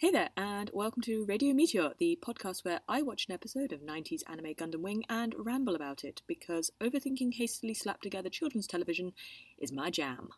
Hey 0.00 0.12
there, 0.12 0.28
and 0.36 0.70
welcome 0.72 1.02
to 1.02 1.24
Radio 1.24 1.52
Meteor, 1.52 1.90
the 1.98 2.16
podcast 2.24 2.64
where 2.64 2.78
I 2.88 3.02
watch 3.02 3.26
an 3.26 3.34
episode 3.34 3.72
of 3.72 3.80
90s 3.80 4.20
anime 4.28 4.54
Gundam 4.54 4.80
Wing 4.80 5.02
and 5.08 5.34
ramble 5.36 5.74
about 5.74 6.04
it 6.04 6.22
because 6.28 6.70
overthinking 6.80 7.34
hastily 7.34 7.74
slapped 7.74 8.04
together 8.04 8.28
children's 8.28 8.68
television 8.68 9.12
is 9.58 9.72
my 9.72 9.90
jam. 9.90 10.28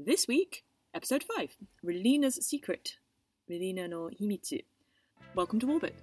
This 0.00 0.26
week, 0.26 0.64
episode 0.92 1.24
5 1.36 1.50
Relena's 1.84 2.44
Secret, 2.44 2.96
Relena 3.48 3.88
no 3.88 4.10
Himitsu. 4.20 4.64
Welcome 5.36 5.60
to 5.60 5.70
Orbit. 5.70 5.94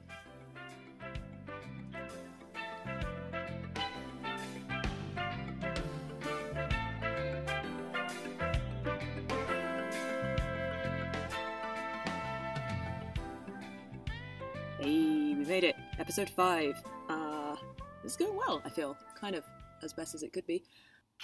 Made 15.54 15.66
it. 15.66 15.76
Episode 16.00 16.32
5. 16.32 16.82
Uh, 17.10 17.56
it's 18.04 18.18
going 18.18 18.36
well, 18.36 18.60
I 18.66 18.70
feel. 18.70 18.98
Kind 19.14 19.36
of 19.36 19.44
as 19.84 19.94
best 19.94 20.16
as 20.16 20.24
it 20.24 20.34
could 20.34 20.48
be. 20.48 20.64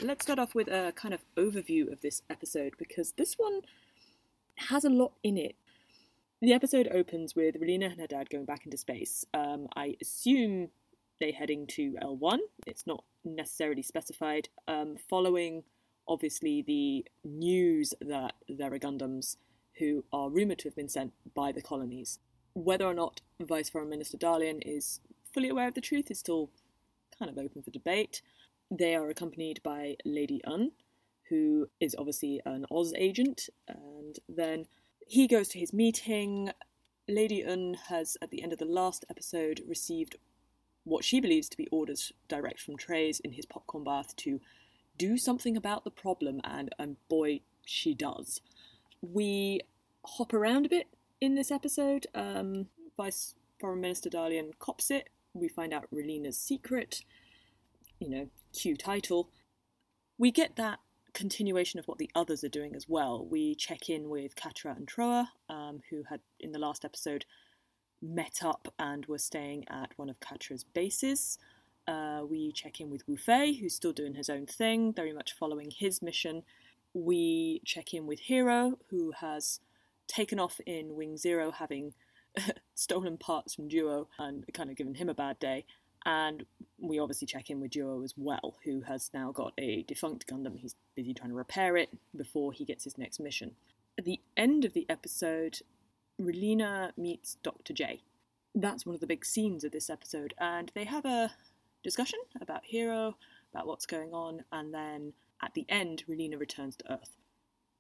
Let's 0.01 0.23
start 0.23 0.37
off 0.37 0.53
with 0.53 0.67
a 0.67 0.93
kind 0.95 1.15
of 1.15 1.21
overview 1.35 1.91
of 1.91 2.01
this 2.01 2.21
episode 2.29 2.73
because 2.77 3.13
this 3.13 3.39
one 3.39 3.61
has 4.57 4.85
a 4.85 4.89
lot 4.91 5.13
in 5.23 5.35
it. 5.35 5.55
The 6.43 6.53
episode 6.53 6.87
opens 6.91 7.35
with 7.35 7.59
Relena 7.59 7.91
and 7.91 7.99
her 8.01 8.05
dad 8.05 8.29
going 8.29 8.45
back 8.45 8.65
into 8.65 8.77
space. 8.77 9.25
Um, 9.33 9.67
I 9.75 9.95
assume 9.99 10.69
they're 11.19 11.31
heading 11.31 11.65
to 11.69 11.97
L1. 11.99 12.37
It's 12.67 12.85
not 12.85 13.03
necessarily 13.25 13.81
specified. 13.81 14.47
Um, 14.67 14.97
following, 15.09 15.63
obviously, 16.07 16.61
the 16.61 17.03
news 17.23 17.95
that 17.99 18.35
there 18.47 18.71
are 18.71 18.77
Gundams 18.77 19.37
who 19.79 20.05
are 20.13 20.29
rumoured 20.29 20.59
to 20.59 20.67
have 20.67 20.75
been 20.75 20.87
sent 20.87 21.13
by 21.33 21.51
the 21.51 21.63
colonies. 21.63 22.19
Whether 22.53 22.85
or 22.85 22.93
not 22.93 23.21
Vice 23.39 23.69
Foreign 23.69 23.89
Minister 23.89 24.17
Darlian 24.17 24.61
is 24.61 24.99
fully 25.33 25.49
aware 25.49 25.67
of 25.67 25.75
the 25.75 25.81
truth 25.81 26.09
is 26.11 26.19
still 26.19 26.49
kind 27.17 27.29
of 27.29 27.37
open 27.37 27.61
for 27.61 27.71
debate. 27.71 28.21
They 28.71 28.95
are 28.95 29.09
accompanied 29.09 29.61
by 29.63 29.95
Lady 30.05 30.41
Une, 30.47 30.71
who 31.29 31.69
is 31.79 31.95
obviously 31.97 32.41
an 32.45 32.65
Oz 32.71 32.93
agent, 32.97 33.49
and 33.67 34.17
then 34.27 34.65
he 35.07 35.27
goes 35.27 35.47
to 35.49 35.59
his 35.59 35.73
meeting. 35.73 36.51
Lady 37.07 37.43
Une 37.43 37.75
has, 37.87 38.17
at 38.21 38.29
the 38.29 38.43
end 38.43 38.53
of 38.53 38.59
the 38.59 38.65
last 38.65 39.05
episode, 39.09 39.61
received 39.67 40.17
what 40.83 41.03
she 41.03 41.19
believes 41.19 41.49
to 41.49 41.57
be 41.57 41.67
orders 41.71 42.11
direct 42.27 42.59
from 42.59 42.77
Treize 42.77 43.19
in 43.19 43.33
his 43.33 43.45
popcorn 43.45 43.83
bath 43.83 44.15
to 44.17 44.39
do 44.97 45.17
something 45.17 45.55
about 45.55 45.83
the 45.83 45.91
problem, 45.91 46.41
and, 46.43 46.73
and 46.77 46.97
boy, 47.07 47.41
she 47.65 47.93
does. 47.93 48.41
We 49.01 49.61
hop 50.05 50.33
around 50.33 50.65
a 50.65 50.69
bit 50.69 50.87
in 51.21 51.35
this 51.35 51.51
episode. 51.51 52.07
Um, 52.13 52.67
Vice 52.97 53.35
Foreign 53.59 53.81
Minister 53.81 54.09
Darlian 54.09 54.51
cops 54.59 54.91
it. 54.91 55.09
We 55.33 55.47
find 55.47 55.73
out 55.73 55.87
Relena's 55.93 56.37
secret. 56.37 57.03
You 57.99 58.09
know, 58.09 58.29
cue 58.53 58.77
title. 58.77 59.29
We 60.17 60.31
get 60.31 60.55
that 60.55 60.79
continuation 61.13 61.79
of 61.79 61.87
what 61.87 61.97
the 61.97 62.09
others 62.15 62.43
are 62.43 62.49
doing 62.49 62.75
as 62.75 62.87
well. 62.87 63.25
We 63.25 63.55
check 63.55 63.89
in 63.89 64.09
with 64.09 64.35
Quatre 64.35 64.69
and 64.69 64.87
Trowa, 64.87 65.27
um, 65.49 65.81
who 65.89 66.03
had 66.09 66.21
in 66.39 66.51
the 66.51 66.59
last 66.59 66.85
episode 66.85 67.25
met 68.01 68.39
up 68.43 68.73
and 68.79 69.05
were 69.07 69.17
staying 69.17 69.65
at 69.69 69.91
one 69.97 70.09
of 70.09 70.19
Quatre's 70.19 70.63
bases. 70.63 71.37
Uh, 71.87 72.21
we 72.29 72.51
check 72.51 72.79
in 72.79 72.89
with 72.89 73.07
Wu 73.07 73.17
Fei, 73.17 73.53
who's 73.53 73.75
still 73.75 73.91
doing 73.91 74.13
his 74.13 74.29
own 74.29 74.45
thing, 74.45 74.93
very 74.93 75.11
much 75.11 75.33
following 75.33 75.71
his 75.71 76.01
mission. 76.01 76.43
We 76.93 77.61
check 77.65 77.93
in 77.93 78.05
with 78.05 78.21
Heero, 78.29 78.75
who 78.89 79.11
has 79.19 79.59
taken 80.09 80.39
off 80.39 80.59
in 80.65 80.95
Wing 80.95 81.15
Zero, 81.15 81.51
having 81.51 81.93
stolen 82.75 83.17
parts 83.17 83.55
from 83.55 83.69
Duo 83.69 84.09
and 84.17 84.45
kind 84.53 84.69
of 84.69 84.75
given 84.75 84.95
him 84.95 85.07
a 85.07 85.13
bad 85.13 85.39
day. 85.39 85.65
And 86.05 86.45
we 86.79 86.99
obviously 86.99 87.27
check 87.27 87.49
in 87.49 87.59
with 87.59 87.71
Duo 87.71 88.03
as 88.03 88.13
well, 88.17 88.55
who 88.63 88.81
has 88.81 89.09
now 89.13 89.31
got 89.31 89.53
a 89.57 89.83
defunct 89.83 90.27
Gundam. 90.27 90.57
He's 90.57 90.75
busy 90.95 91.13
trying 91.13 91.29
to 91.29 91.35
repair 91.35 91.77
it 91.77 91.89
before 92.15 92.51
he 92.51 92.65
gets 92.65 92.83
his 92.83 92.97
next 92.97 93.19
mission. 93.19 93.51
At 93.97 94.05
the 94.05 94.19
end 94.37 94.63
of 94.63 94.73
the 94.73 94.85
episode, 94.89 95.59
Relena 96.19 96.91
meets 96.97 97.35
Dr. 97.43 97.73
J. 97.73 98.01
That's 98.55 98.85
one 98.85 98.95
of 98.95 99.01
the 99.01 99.07
big 99.07 99.25
scenes 99.25 99.63
of 99.63 99.71
this 99.71 99.89
episode, 99.89 100.33
and 100.39 100.71
they 100.73 100.85
have 100.85 101.05
a 101.05 101.31
discussion 101.83 102.19
about 102.41 102.61
Heero, 102.71 103.13
about 103.53 103.67
what's 103.67 103.85
going 103.85 104.13
on, 104.13 104.43
and 104.51 104.73
then 104.73 105.13
at 105.41 105.53
the 105.53 105.65
end, 105.69 106.03
Relena 106.09 106.39
returns 106.39 106.75
to 106.77 106.93
Earth. 106.93 107.17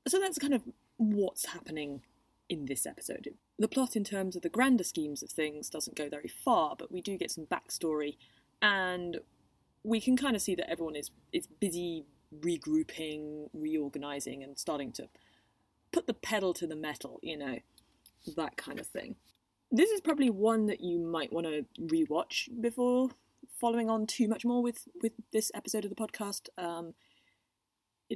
So 0.07 0.19
that's 0.19 0.37
kind 0.37 0.53
of 0.53 0.63
what's 0.97 1.45
happening 1.45 2.01
in 2.49 2.65
this 2.65 2.85
episode. 2.85 3.29
The 3.57 3.67
plot, 3.67 3.95
in 3.95 4.03
terms 4.03 4.35
of 4.35 4.41
the 4.41 4.49
grander 4.49 4.83
schemes 4.83 5.21
of 5.21 5.29
things, 5.29 5.69
doesn't 5.69 5.95
go 5.95 6.09
very 6.09 6.27
far, 6.27 6.75
but 6.77 6.91
we 6.91 7.01
do 7.01 7.17
get 7.17 7.31
some 7.31 7.45
backstory, 7.45 8.17
and 8.61 9.19
we 9.83 10.01
can 10.01 10.17
kind 10.17 10.35
of 10.35 10.41
see 10.41 10.55
that 10.55 10.69
everyone 10.69 10.95
is 10.95 11.11
is 11.31 11.47
busy 11.47 12.05
regrouping, 12.43 13.49
reorganizing, 13.53 14.43
and 14.43 14.57
starting 14.57 14.91
to 14.93 15.07
put 15.91 16.07
the 16.07 16.13
pedal 16.13 16.53
to 16.53 16.67
the 16.67 16.75
metal, 16.75 17.19
you 17.23 17.37
know, 17.37 17.59
that 18.35 18.57
kind 18.57 18.79
of 18.79 18.87
thing. 18.87 19.15
This 19.71 19.89
is 19.91 20.01
probably 20.01 20.29
one 20.29 20.65
that 20.67 20.81
you 20.81 20.99
might 20.99 21.31
want 21.31 21.47
to 21.47 21.65
rewatch 21.79 22.49
before 22.59 23.09
following 23.59 23.89
on 23.89 24.07
too 24.07 24.27
much 24.27 24.45
more 24.45 24.61
with 24.61 24.87
with 25.01 25.13
this 25.31 25.51
episode 25.53 25.85
of 25.85 25.89
the 25.89 25.95
podcast. 25.95 26.49
Um, 26.57 26.93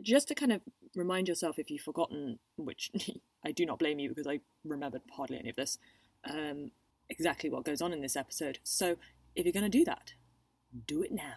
just 0.02 0.28
to 0.28 0.36
kind 0.36 0.52
of 0.52 0.62
remind 0.96 1.28
yourself 1.28 1.60
if 1.60 1.70
you've 1.70 1.82
forgotten, 1.82 2.40
which 2.58 2.92
I 3.46 3.52
do 3.52 3.66
not 3.66 3.80
blame 3.80 4.00
you 4.00 4.09
because 4.09 4.28
I 4.28 4.40
remembered 4.64 5.02
hardly 5.12 5.38
any 5.38 5.50
of 5.50 5.56
this, 5.56 5.78
um, 6.30 6.72
exactly 7.09 7.50
what 7.50 7.66
goes 7.66 7.81
on 7.81 7.92
in 7.92 8.02
this 8.02 8.16
episode. 8.16 8.59
So 8.64 8.96
if 9.36 9.46
you're 9.46 9.54
going 9.54 9.70
to 9.70 9.78
do 9.78 9.84
that, 9.86 10.14
do 10.88 11.04
it 11.04 11.12
now. 11.12 11.34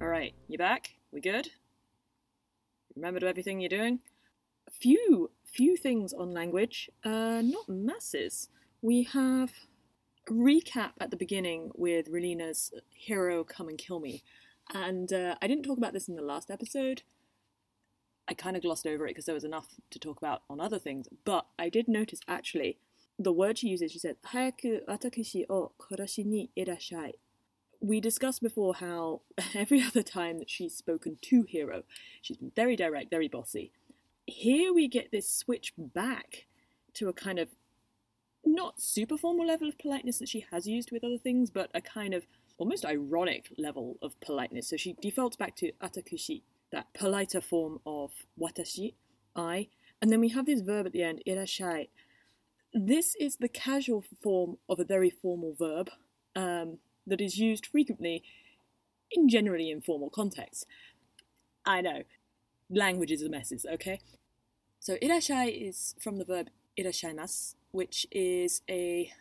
All 0.00 0.08
right, 0.08 0.32
you 0.48 0.56
back? 0.56 0.94
We 1.12 1.20
good? 1.20 1.48
Remembered 2.96 3.22
everything 3.22 3.60
you're 3.60 3.68
doing? 3.68 4.00
A 4.66 4.70
few, 4.70 5.30
few 5.44 5.76
things 5.76 6.14
on 6.14 6.32
language, 6.32 6.88
uh, 7.04 7.42
not 7.42 7.68
masses. 7.68 8.48
We 8.80 9.02
have 9.12 9.52
a 10.28 10.32
recap 10.32 10.92
at 11.00 11.10
the 11.10 11.16
beginning 11.16 11.70
with 11.74 12.08
Relena's 12.10 12.72
Heero 13.06 13.46
come 13.46 13.68
and 13.68 13.76
kill 13.76 14.00
me. 14.00 14.22
And 14.72 15.12
uh, 15.12 15.34
I 15.42 15.46
didn't 15.46 15.64
talk 15.64 15.78
about 15.78 15.92
this 15.92 16.08
in 16.08 16.16
the 16.16 16.22
last 16.22 16.50
episode. 16.50 17.02
I 18.28 18.34
kind 18.34 18.56
of 18.56 18.62
glossed 18.62 18.86
over 18.86 19.06
it 19.06 19.10
because 19.10 19.24
there 19.24 19.34
was 19.34 19.44
enough 19.44 19.74
to 19.90 19.98
talk 19.98 20.18
about 20.18 20.42
on 20.48 20.60
other 20.60 20.78
things. 20.78 21.08
But 21.24 21.46
I 21.58 21.68
did 21.68 21.88
notice 21.88 22.20
actually 22.28 22.78
the 23.18 23.32
word 23.32 23.58
she 23.58 23.68
uses, 23.68 23.92
she 23.92 23.98
said, 23.98 24.16
Hayaku 24.32 24.86
watakushi 24.88 25.44
o 25.50 25.72
korashi 25.78 26.24
ni 26.24 26.50
irashai. 26.56 27.12
We 27.80 28.00
discussed 28.00 28.42
before 28.42 28.74
how 28.74 29.22
every 29.54 29.82
other 29.82 30.02
time 30.02 30.38
that 30.38 30.50
she's 30.50 30.76
spoken 30.76 31.18
to 31.22 31.44
Heero, 31.44 31.82
she's 32.22 32.36
been 32.36 32.52
very 32.54 32.76
direct, 32.76 33.10
very 33.10 33.28
bossy. 33.28 33.72
Here 34.26 34.72
we 34.72 34.86
get 34.86 35.10
this 35.10 35.28
switch 35.28 35.72
back 35.76 36.46
to 36.94 37.08
a 37.08 37.12
kind 37.12 37.38
of 37.38 37.48
not 38.44 38.80
super 38.80 39.18
formal 39.18 39.46
level 39.46 39.68
of 39.68 39.78
politeness 39.78 40.18
that 40.18 40.28
she 40.28 40.46
has 40.50 40.66
used 40.66 40.92
with 40.92 41.04
other 41.04 41.18
things, 41.18 41.50
but 41.50 41.70
a 41.74 41.80
kind 41.80 42.14
of 42.14 42.26
almost 42.60 42.84
ironic 42.84 43.52
level 43.58 43.96
of 44.02 44.20
politeness. 44.20 44.68
So 44.68 44.76
she 44.76 44.94
defaults 45.00 45.36
back 45.36 45.56
to 45.56 45.72
atakushi, 45.82 46.42
that 46.70 46.92
politer 46.94 47.40
form 47.40 47.80
of 47.86 48.12
watashi, 48.38 48.94
I, 49.34 49.68
and 50.00 50.12
then 50.12 50.20
we 50.20 50.28
have 50.28 50.46
this 50.46 50.60
verb 50.60 50.86
at 50.86 50.92
the 50.92 51.02
end, 51.02 51.22
irashai. 51.26 51.88
This 52.72 53.16
is 53.18 53.36
the 53.36 53.48
casual 53.48 54.04
form 54.22 54.58
of 54.68 54.78
a 54.78 54.84
very 54.84 55.10
formal 55.10 55.54
verb 55.58 55.90
um, 56.36 56.78
that 57.06 57.20
is 57.20 57.38
used 57.38 57.66
frequently 57.66 58.22
in 59.10 59.28
generally 59.28 59.70
informal 59.70 60.10
contexts. 60.10 60.66
I 61.64 61.80
know, 61.80 62.02
language 62.68 63.10
is 63.10 63.22
a 63.22 63.28
mess, 63.30 63.52
okay? 63.72 64.00
So 64.78 64.96
irashai 64.96 65.68
is 65.68 65.94
from 65.98 66.18
the 66.18 66.24
verb 66.24 66.48
irashaimasu, 66.78 67.54
which 67.72 68.06
is 68.10 68.62
a 68.68 69.12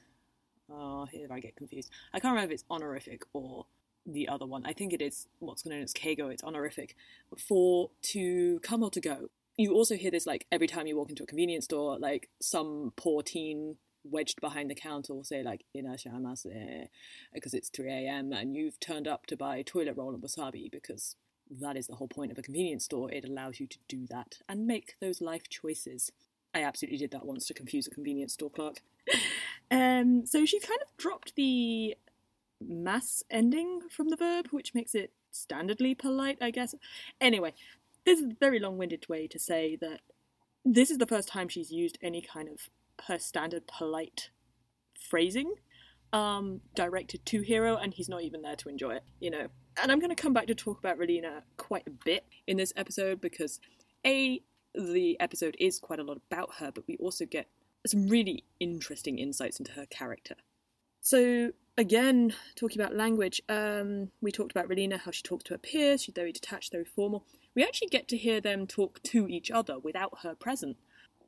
Oh, 0.72 1.06
here 1.06 1.28
I 1.32 1.40
get 1.40 1.56
confused. 1.56 1.90
I 2.14 2.20
can't 2.20 2.34
remember 2.34 2.54
if 2.54 2.60
it's 2.60 2.66
honorific 2.70 3.24
or 3.34 3.66
the 4.06 4.28
other 4.28 4.46
one. 4.46 4.66
I 4.66 4.74
think 4.74 4.94
it 4.94 5.02
is 5.02 5.28
what's 5.40 5.66
known 5.66 5.82
as 5.82 5.94
Keigo. 5.94 6.32
It's 6.32 6.44
honorific 6.44 6.96
for 7.38 7.90
to 8.04 8.60
come 8.60 8.84
or 8.84 8.90
to 8.92 9.02
go. 9.02 9.30
You 9.58 9.74
also 9.74 9.96
hear 9.96 10.12
this 10.12 10.26
like 10.26 10.46
every 10.52 10.68
time 10.68 10.88
you 10.88 10.96
walk 10.96 11.10
into 11.10 11.24
a 11.24 11.28
convenience 11.28 11.66
store, 11.66 11.98
like 12.00 12.30
some 12.42 12.94
poor 12.96 13.24
teen 13.24 13.78
wedged 14.04 14.40
behind 14.40 14.70
the 14.70 14.76
counter 14.76 15.14
will 15.14 15.24
say 15.24 15.44
like 15.44 15.66
"Irashaimase" 15.76 16.88
because 17.34 17.54
it's 17.54 17.70
3 17.70 17.90
a.m. 17.92 18.32
and 18.32 18.56
you've 18.56 18.80
turned 18.80 19.08
up 19.08 19.26
to 19.28 19.36
buy 19.36 19.62
toilet 19.62 19.98
roll 19.98 20.14
and 20.14 20.24
wasabi 20.24 20.72
because 20.72 21.16
that 21.60 21.76
is 21.76 21.88
the 21.88 21.96
whole 21.96 22.08
point 22.08 22.32
of 22.32 22.38
a 22.38 22.42
convenience 22.42 22.86
store. 22.86 23.12
It 23.12 23.26
allows 23.26 23.60
you 23.60 23.68
to 23.68 23.78
do 23.88 24.06
that 24.10 24.38
and 24.48 24.68
make 24.68 24.96
those 25.02 25.20
life 25.20 25.50
choices. 25.50 26.12
I 26.54 26.64
absolutely 26.64 26.98
did 26.98 27.12
that 27.12 27.26
once 27.26 27.46
to 27.48 27.54
confuse 27.54 27.88
a 27.88 27.92
convenience 27.92 28.34
store 28.34 28.50
clerk. 28.50 28.82
um, 29.72 30.26
so 30.26 30.46
she's 30.46 30.64
kind 30.64 30.80
of 30.82 30.88
dropped 30.98 31.36
the 31.36 31.96
mass 32.62 33.24
ending 33.30 33.82
from 33.90 34.10
the 34.10 34.18
verb, 34.18 34.48
which 34.52 34.74
makes 34.74 34.96
it 34.96 35.14
standardly 35.34 35.98
polite, 35.98 36.38
I 36.42 36.52
guess. 36.52 36.76
Anyway, 37.22 37.54
this 38.06 38.20
is 38.20 38.26
a 38.26 38.36
very 38.40 38.60
long 38.60 38.78
winded 38.78 39.08
way 39.08 39.28
to 39.28 39.40
say 39.40 39.78
that 39.82 40.02
this 40.66 40.92
is 40.92 40.98
the 40.98 41.08
first 41.08 41.28
time 41.28 41.48
she's 41.48 41.72
used 41.72 41.98
any 42.02 42.22
kind 42.22 42.50
of 42.50 42.70
her 43.06 43.18
standard 43.18 43.64
polite 43.68 44.30
phrasing 45.00 45.54
um, 46.12 46.62
directed 46.76 47.26
to 47.28 47.42
Heero, 47.42 47.82
and 47.82 47.94
he's 47.94 48.10
not 48.10 48.24
even 48.24 48.42
there 48.42 48.56
to 48.58 48.70
enjoy 48.70 48.96
it, 48.96 49.04
you 49.20 49.30
know. 49.30 49.48
And 49.82 49.92
I'm 49.92 50.00
going 50.00 50.14
to 50.14 50.22
come 50.22 50.34
back 50.34 50.48
to 50.48 50.56
talk 50.56 50.80
about 50.80 50.98
Relena 50.98 51.44
quite 51.58 51.88
a 51.88 51.92
bit 51.92 52.26
in 52.48 52.58
this 52.58 52.74
episode 52.76 53.22
because, 53.22 53.60
A, 54.06 54.42
the 54.74 55.20
episode 55.20 55.56
is 55.60 55.80
quite 55.80 56.00
a 56.00 56.04
lot 56.04 56.20
about 56.30 56.56
her, 56.56 56.72
but 56.72 56.86
we 56.88 56.98
also 56.98 57.26
get 57.26 57.48
some 57.88 58.08
really 58.08 58.44
interesting 58.60 59.20
insights 59.20 59.60
into 59.60 59.72
her 59.74 59.86
character. 59.86 60.36
So, 61.02 61.52
again, 61.78 62.34
talking 62.56 62.80
about 62.82 62.96
language, 62.96 63.42
um, 63.48 64.12
we 64.22 64.32
talked 64.32 64.52
about 64.52 64.68
Relena, 64.68 65.00
how 65.00 65.12
she 65.12 65.24
talks 65.24 65.46
to 65.46 65.54
her 65.54 65.58
peers, 65.58 66.04
she's 66.04 66.14
very 66.14 66.32
detached, 66.32 66.72
very 66.72 66.86
formal. 66.86 67.26
We 67.56 67.64
actually 67.64 67.88
get 67.88 68.08
to 68.10 68.18
hear 68.18 68.42
them 68.42 68.68
talk 68.68 69.02
to 69.04 69.28
each 69.28 69.50
other 69.50 69.80
without 69.80 70.20
her 70.24 70.36
present, 70.36 70.78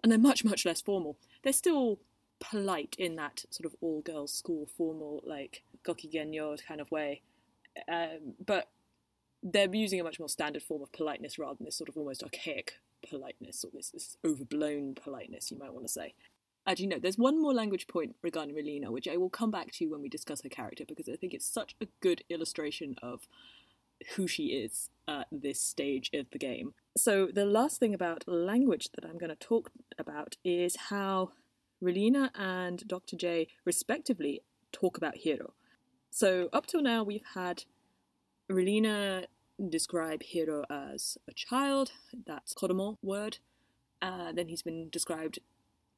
and 0.03 0.11
they're 0.11 0.19
much, 0.19 0.43
much 0.43 0.65
less 0.65 0.81
formal. 0.81 1.17
They're 1.43 1.53
still 1.53 1.99
polite 2.39 2.95
in 2.97 3.15
that 3.15 3.45
sort 3.49 3.65
of 3.65 3.75
all 3.81 4.01
girls 4.01 4.33
school 4.33 4.67
formal, 4.77 5.21
like 5.25 5.63
gokigenyo 5.85 6.65
kind 6.65 6.81
of 6.81 6.91
way, 6.91 7.21
um, 7.87 8.33
but 8.45 8.69
they're 9.43 9.73
using 9.73 9.99
a 9.99 10.03
much 10.03 10.19
more 10.19 10.29
standard 10.29 10.61
form 10.61 10.81
of 10.81 10.91
politeness 10.91 11.39
rather 11.39 11.55
than 11.55 11.65
this 11.65 11.77
sort 11.77 11.89
of 11.89 11.97
almost 11.97 12.23
archaic 12.23 12.73
politeness 13.07 13.63
or 13.63 13.71
this, 13.73 13.89
this 13.89 14.17
overblown 14.25 14.95
politeness, 14.95 15.51
you 15.51 15.57
might 15.57 15.73
want 15.73 15.85
to 15.85 15.91
say. 15.91 16.13
Actually, 16.67 16.87
no, 16.87 16.99
there's 16.99 17.17
one 17.17 17.41
more 17.41 17.53
language 17.53 17.87
point 17.87 18.15
regarding 18.21 18.55
Relena, 18.55 18.89
which 18.89 19.07
I 19.07 19.17
will 19.17 19.29
come 19.29 19.49
back 19.49 19.71
to 19.73 19.87
when 19.87 20.01
we 20.01 20.09
discuss 20.09 20.41
her 20.41 20.49
character, 20.49 20.83
because 20.87 21.09
I 21.09 21.15
think 21.15 21.33
it's 21.33 21.45
such 21.45 21.75
a 21.81 21.87
good 22.01 22.23
illustration 22.29 22.95
of 23.01 23.27
who 24.15 24.27
she 24.27 24.47
is 24.47 24.89
at 25.07 25.27
this 25.31 25.59
stage 25.59 26.09
of 26.13 26.27
the 26.31 26.39
game. 26.39 26.73
So, 26.97 27.27
the 27.27 27.45
last 27.45 27.79
thing 27.79 27.93
about 27.93 28.27
language 28.27 28.89
that 28.93 29.05
I'm 29.05 29.17
going 29.17 29.29
to 29.29 29.35
talk 29.35 29.71
about 29.97 30.37
is 30.43 30.75
how 30.89 31.31
Relena 31.81 32.29
and 32.35 32.87
Dr. 32.87 33.15
J, 33.15 33.47
respectively, 33.65 34.41
talk 34.71 34.97
about 34.97 35.17
Heero. 35.25 35.51
So, 36.11 36.49
up 36.53 36.67
till 36.67 36.81
now, 36.81 37.03
we've 37.03 37.25
had 37.33 37.63
Relena 38.49 39.25
describe 39.69 40.21
Heero 40.23 40.63
as 40.69 41.17
a 41.27 41.33
child, 41.33 41.91
that's 42.25 42.53
kodomo 42.53 42.97
word. 43.01 43.37
Uh, 44.01 44.31
then 44.31 44.47
he's 44.47 44.63
been 44.63 44.89
described 44.89 45.39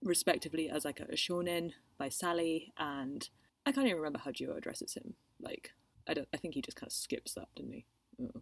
respectively 0.03 0.69
as 0.69 0.85
like 0.85 0.99
a, 0.99 1.05
shonen 1.15 1.71
by 1.97 2.09
Sally, 2.09 2.73
and 2.77 3.27
I 3.65 3.71
can't 3.71 3.87
even 3.87 3.97
remember 3.97 4.19
how 4.19 4.31
Jiro 4.31 4.55
addresses 4.57 4.93
him. 4.93 5.13
Like, 5.39 5.71
I 6.07 6.13
don't. 6.13 6.27
I 6.33 6.37
think 6.37 6.53
he 6.53 6.61
just 6.61 6.77
kind 6.77 6.87
of 6.87 6.93
skips 6.93 7.33
that, 7.33 7.47
didn't 7.55 7.73
he? 7.73 7.85
Oh, 8.21 8.41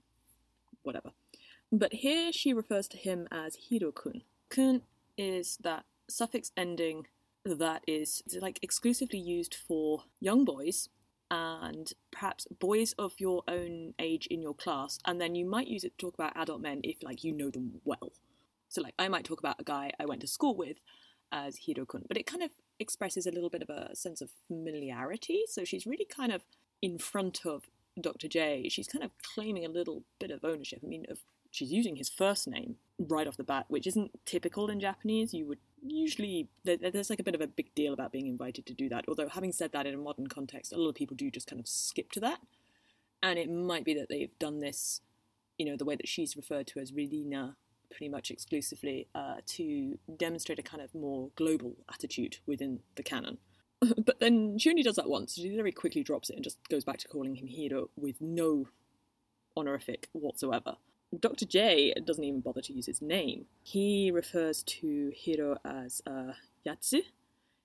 whatever. 0.83 1.11
But 1.71 1.93
here 1.93 2.31
she 2.31 2.53
refers 2.53 2.87
to 2.89 2.97
him 2.97 3.27
as 3.31 3.57
Heero-kun. 3.69 4.23
Kun 4.49 4.81
is 5.17 5.57
that 5.61 5.85
suffix 6.09 6.51
ending 6.57 7.07
that 7.45 7.83
is 7.87 8.21
like 8.41 8.59
exclusively 8.61 9.19
used 9.19 9.55
for 9.55 10.03
young 10.19 10.43
boys 10.43 10.89
and 11.29 11.93
perhaps 12.11 12.45
boys 12.59 12.93
of 12.99 13.13
your 13.17 13.41
own 13.47 13.93
age 13.99 14.27
in 14.27 14.41
your 14.41 14.53
class, 14.53 14.99
and 15.05 15.21
then 15.21 15.33
you 15.33 15.45
might 15.45 15.67
use 15.67 15.83
it 15.83 15.97
to 15.97 16.05
talk 16.05 16.13
about 16.13 16.35
adult 16.35 16.61
men 16.61 16.81
if 16.83 17.01
like 17.01 17.23
you 17.23 17.31
know 17.31 17.49
them 17.49 17.79
well. 17.85 18.11
So 18.67 18.81
like 18.81 18.93
I 18.99 19.07
might 19.07 19.23
talk 19.23 19.39
about 19.39 19.59
a 19.59 19.63
guy 19.63 19.91
I 19.99 20.05
went 20.05 20.21
to 20.21 20.27
school 20.27 20.55
with 20.55 20.81
as 21.31 21.59
Heero-kun, 21.59 22.03
but 22.07 22.17
it 22.17 22.25
kind 22.25 22.43
of 22.43 22.51
expresses 22.79 23.25
a 23.25 23.31
little 23.31 23.49
bit 23.49 23.61
of 23.61 23.69
a 23.69 23.95
sense 23.95 24.21
of 24.21 24.31
familiarity. 24.47 25.43
So 25.47 25.63
she's 25.63 25.85
really 25.85 26.05
kind 26.05 26.31
of 26.31 26.43
in 26.81 26.97
front 26.97 27.45
of 27.45 27.63
Dr. 27.99 28.27
J. 28.27 28.67
She's 28.69 28.87
kind 28.87 29.03
of 29.03 29.11
claiming 29.21 29.65
a 29.65 29.69
little 29.69 30.03
bit 30.19 30.31
of 30.31 30.43
ownership. 30.43 30.79
I 30.83 30.87
mean, 30.87 31.05
of, 31.09 31.19
she's 31.51 31.71
using 31.71 31.97
his 31.97 32.09
first 32.09 32.47
name 32.47 32.77
right 32.99 33.27
off 33.27 33.37
the 33.37 33.43
bat, 33.43 33.65
which 33.67 33.87
isn't 33.87 34.11
typical 34.25 34.69
in 34.69 34.79
Japanese. 34.79 35.33
You 35.33 35.45
would 35.47 35.59
usually 35.83 36.47
there's 36.63 37.09
like 37.09 37.19
a 37.19 37.23
bit 37.23 37.35
of 37.35 37.41
a 37.41 37.47
big 37.47 37.73
deal 37.75 37.93
about 37.93 38.11
being 38.11 38.27
invited 38.27 38.65
to 38.67 38.73
do 38.73 38.87
that. 38.89 39.05
Although 39.07 39.29
having 39.29 39.51
said 39.51 39.71
that, 39.73 39.85
in 39.85 39.93
a 39.93 39.97
modern 39.97 40.27
context, 40.27 40.73
a 40.73 40.77
lot 40.77 40.89
of 40.89 40.95
people 40.95 41.15
do 41.15 41.31
just 41.31 41.47
kind 41.47 41.59
of 41.59 41.67
skip 41.67 42.11
to 42.11 42.19
that, 42.21 42.39
and 43.21 43.37
it 43.39 43.49
might 43.49 43.85
be 43.85 43.93
that 43.93 44.09
they've 44.09 44.37
done 44.39 44.59
this, 44.59 45.01
you 45.57 45.65
know, 45.65 45.75
the 45.75 45.85
way 45.85 45.95
that 45.95 46.07
she's 46.07 46.35
referred 46.35 46.67
to 46.67 46.79
as 46.79 46.91
Relena 46.91 47.55
pretty 47.91 48.09
much 48.09 48.31
exclusively 48.31 49.07
uh, 49.13 49.35
to 49.45 49.99
demonstrate 50.17 50.59
a 50.59 50.63
kind 50.63 50.81
of 50.81 50.93
more 50.95 51.29
global 51.35 51.75
attitude 51.93 52.37
within 52.45 52.79
the 52.95 53.03
canon. 53.03 53.37
but 54.05 54.19
then 54.19 54.57
she 54.57 54.69
only 54.69 54.83
does 54.83 54.95
that 54.95 55.09
once. 55.09 55.35
She 55.35 55.55
very 55.55 55.71
quickly 55.71 56.03
drops 56.03 56.29
it 56.29 56.35
and 56.35 56.43
just 56.43 56.57
goes 56.69 56.83
back 56.83 56.97
to 56.99 57.07
calling 57.07 57.35
him 57.35 57.47
Heero 57.47 57.89
with 57.95 58.21
no 58.21 58.67
honorific 59.57 60.07
whatsoever. 60.13 60.77
Dr. 61.19 61.45
J 61.45 61.93
doesn't 62.05 62.23
even 62.23 62.39
bother 62.39 62.61
to 62.61 62.73
use 62.73 62.85
his 62.85 63.01
name. 63.01 63.45
He 63.63 64.11
refers 64.11 64.63
to 64.63 65.11
Heero 65.15 65.57
as 65.65 66.01
uh, 66.07 66.33
Yatsu, 66.65 67.01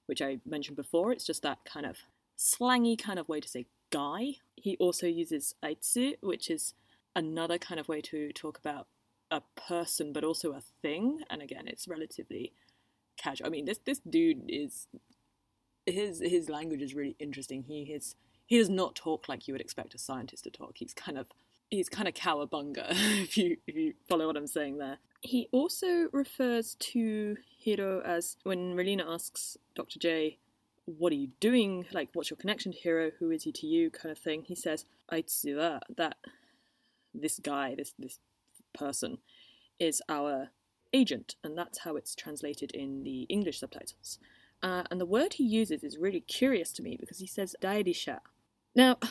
which 0.07 0.21
I 0.21 0.39
mentioned 0.45 0.77
before. 0.77 1.13
It's 1.13 1.27
just 1.27 1.43
that 1.43 1.65
kind 1.65 1.87
of 1.87 1.99
slangy 2.37 2.99
kind 2.99 3.19
of 3.19 3.29
way 3.29 3.41
to 3.41 3.49
say 3.49 3.67
guy. 3.91 4.37
He 4.57 4.77
also 4.79 5.07
uses 5.07 5.55
Aitsu, 5.63 6.15
which 6.21 6.51
is 6.51 6.75
another 7.15 7.59
kind 7.59 7.79
of 7.79 7.89
way 7.89 8.01
to 8.01 8.33
talk 8.33 8.59
about 8.59 8.89
a 9.31 9.43
person 9.57 10.13
but 10.13 10.25
also 10.25 10.53
a 10.53 10.63
thing. 10.83 11.21
And 11.31 11.43
again, 11.43 11.67
it's 11.67 11.89
relatively 11.89 12.53
casual. 13.17 13.47
I 13.47 13.51
mean, 13.51 13.65
this 13.65 13.79
this 13.85 14.01
dude 14.01 14.45
is 14.49 14.89
his 15.87 16.21
his 16.21 16.49
language 16.49 16.83
is 16.83 16.95
really 16.95 17.17
interesting. 17.19 17.65
He 17.65 17.83
is 17.83 18.17
he 18.47 18.59
does 18.59 18.69
not 18.69 18.95
talk 18.95 19.29
like 19.29 19.49
you 19.49 19.55
would 19.55 19.61
expect 19.61 19.95
a 19.95 19.99
scientist 19.99 20.45
to 20.45 20.51
talk. 20.51 20.73
He's 20.77 20.95
kind 20.95 21.19
of 21.19 21.29
he's 21.71 21.89
kind 21.89 22.09
of 22.09 22.15
cowabunga 22.15 22.87
if 23.23 23.37
you 23.37 23.57
if 23.67 23.75
you 23.75 23.95
follow 24.09 24.27
what 24.27 24.37
I'm 24.37 24.47
saying 24.47 24.79
there. 24.79 24.99
He 25.21 25.49
also 25.51 26.09
refers 26.13 26.77
to 26.77 27.37
Heero 27.65 28.05
as 28.05 28.37
when 28.45 28.75
Relena 28.75 29.05
asks 29.07 29.57
Dr. 29.75 29.99
J, 29.99 30.39
"What 30.85 31.13
are 31.13 31.17
you 31.17 31.31
doing? 31.41 31.87
Like, 31.93 32.11
what's 32.13 32.31
your 32.31 32.37
connection 32.37 32.73
to 32.73 32.79
Heero? 32.79 33.13
Who 33.19 33.31
is 33.31 33.45
he 33.45 33.53
to 33.53 33.67
you?" 33.67 33.91
kind 33.91 34.13
of 34.13 34.19
thing. 34.19 34.43
He 34.43 34.55
says, 34.55 34.85
"Aitsu 35.11 35.81
that 35.97 36.17
this 37.15 37.39
guy, 37.39 37.75
this 37.75 37.95
this 37.99 38.19
person, 38.77 39.19
is 39.79 40.03
our 40.09 40.51
agent, 40.93 41.37
and 41.43 41.57
that's 41.57 41.79
how 41.79 41.97
it's 41.97 42.15
translated 42.15 42.71
in 42.73 43.03
the 43.03 43.23
English 43.23 43.61
subtitles." 43.61 44.19
Uh, 44.63 44.85
and 44.91 45.01
the 45.01 45.07
word 45.07 45.35
he 45.35 45.45
uses 45.45 45.85
is 45.85 45.99
really 45.99 46.21
curious 46.21 46.73
to 46.73 46.83
me 46.83 46.97
because 46.99 47.19
he 47.19 47.27
says 47.27 47.55
Dairisha. 47.63 48.21
Now, 48.75 48.99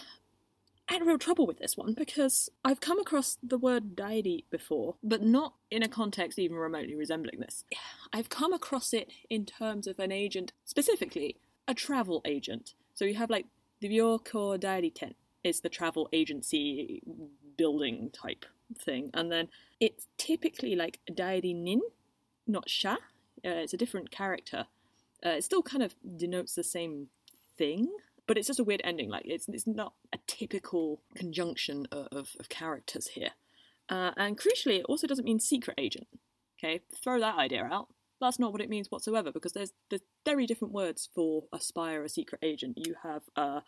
I 0.87 0.93
had 0.93 1.05
real 1.05 1.17
trouble 1.17 1.47
with 1.47 1.57
this 1.57 1.75
one 1.75 1.95
because 1.95 2.47
I've 2.63 2.79
come 2.79 2.99
across 2.99 3.39
the 3.41 3.57
word 3.57 3.95
dairi 3.95 4.43
before, 4.51 4.97
but 5.01 5.23
not 5.23 5.55
in 5.71 5.81
a 5.81 5.87
context 5.87 6.37
even 6.37 6.57
remotely 6.57 6.95
resembling 6.95 7.39
this. 7.39 7.63
I've 8.13 8.29
come 8.29 8.53
across 8.53 8.93
it 8.93 9.11
in 9.29 9.45
terms 9.45 9.87
of 9.87 9.97
an 9.97 10.11
agent, 10.11 10.53
specifically 10.63 11.37
a 11.67 11.73
travel 11.73 12.21
agent. 12.23 12.75
So 12.93 13.03
you 13.05 13.15
have 13.15 13.31
like 13.31 13.47
the 13.81 13.89
Ryoko 13.89 14.59
Dairiten 14.59 15.15
is 15.43 15.61
the 15.61 15.69
travel 15.69 16.07
agency 16.13 17.01
building 17.57 18.11
type 18.13 18.45
thing, 18.77 19.09
and 19.13 19.31
then 19.31 19.49
it's 19.79 20.07
typically 20.17 20.75
like 20.75 20.99
Dairi 21.11 21.55
Nin, 21.55 21.81
not 22.47 22.69
Sha. 22.69 22.93
Uh, 23.45 23.61
it's 23.61 23.73
a 23.73 23.77
different 23.77 24.11
character 24.11 24.65
uh, 25.25 25.29
it 25.29 25.43
still 25.43 25.63
kind 25.63 25.83
of 25.83 25.95
denotes 26.17 26.53
the 26.53 26.63
same 26.63 27.07
thing, 27.57 27.89
but 28.27 28.37
it's 28.37 28.47
just 28.47 28.59
a 28.59 28.63
weird 28.63 28.81
ending. 28.83 29.09
Like 29.09 29.23
it's 29.25 29.47
it's 29.49 29.67
not 29.67 29.93
a 30.13 30.17
typical 30.27 31.01
conjunction 31.15 31.87
of, 31.91 32.07
of, 32.11 32.29
of 32.39 32.49
characters 32.49 33.07
here. 33.07 33.31
Uh, 33.89 34.11
and 34.17 34.37
crucially, 34.37 34.79
it 34.79 34.85
also 34.85 35.07
doesn't 35.07 35.25
mean 35.25 35.39
secret 35.39 35.75
agent. 35.77 36.07
Okay, 36.59 36.81
throw 37.03 37.19
that 37.19 37.37
idea 37.37 37.63
out. 37.63 37.87
That's 38.21 38.39
not 38.39 38.51
what 38.51 38.61
it 38.61 38.69
means 38.69 38.89
whatsoever 38.89 39.31
because 39.31 39.53
there's 39.53 39.73
there's 39.89 40.03
very 40.25 40.45
different 40.45 40.73
words 40.73 41.09
for 41.13 41.45
a 41.51 41.59
spy 41.59 41.93
or 41.93 42.03
a 42.03 42.09
secret 42.09 42.39
agent. 42.43 42.77
You 42.77 42.95
have 43.03 43.23
uh, 43.35 43.61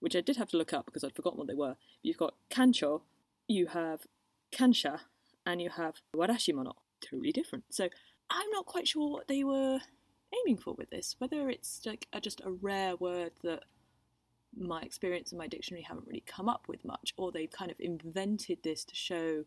which 0.00 0.16
I 0.16 0.20
did 0.20 0.36
have 0.36 0.48
to 0.50 0.56
look 0.56 0.72
up 0.72 0.86
because 0.86 1.04
I'd 1.04 1.14
forgotten 1.14 1.38
what 1.38 1.48
they 1.48 1.54
were. 1.54 1.76
You've 2.02 2.18
got 2.18 2.34
kancho, 2.50 3.02
you 3.46 3.66
have 3.68 4.06
kansha, 4.54 5.00
and 5.44 5.60
you 5.60 5.70
have 5.70 5.96
warashimono. 6.16 6.74
Totally 7.00 7.32
different. 7.32 7.64
So 7.70 7.88
I'm 8.30 8.50
not 8.50 8.66
quite 8.66 8.88
sure 8.88 9.10
what 9.10 9.28
they 9.28 9.44
were 9.44 9.80
aiming 10.40 10.58
for 10.58 10.74
with 10.74 10.90
this. 10.90 11.16
Whether 11.18 11.50
it's 11.50 11.80
like 11.84 12.06
a, 12.12 12.20
just 12.20 12.40
a 12.40 12.50
rare 12.50 12.96
word 12.96 13.32
that 13.42 13.64
my 14.56 14.80
experience 14.82 15.32
and 15.32 15.38
my 15.38 15.48
dictionary 15.48 15.82
haven't 15.82 16.06
really 16.06 16.24
come 16.26 16.48
up 16.48 16.66
with 16.68 16.84
much, 16.84 17.12
or 17.16 17.30
they've 17.30 17.50
kind 17.50 17.70
of 17.70 17.76
invented 17.80 18.58
this 18.62 18.84
to 18.84 18.94
show 18.94 19.44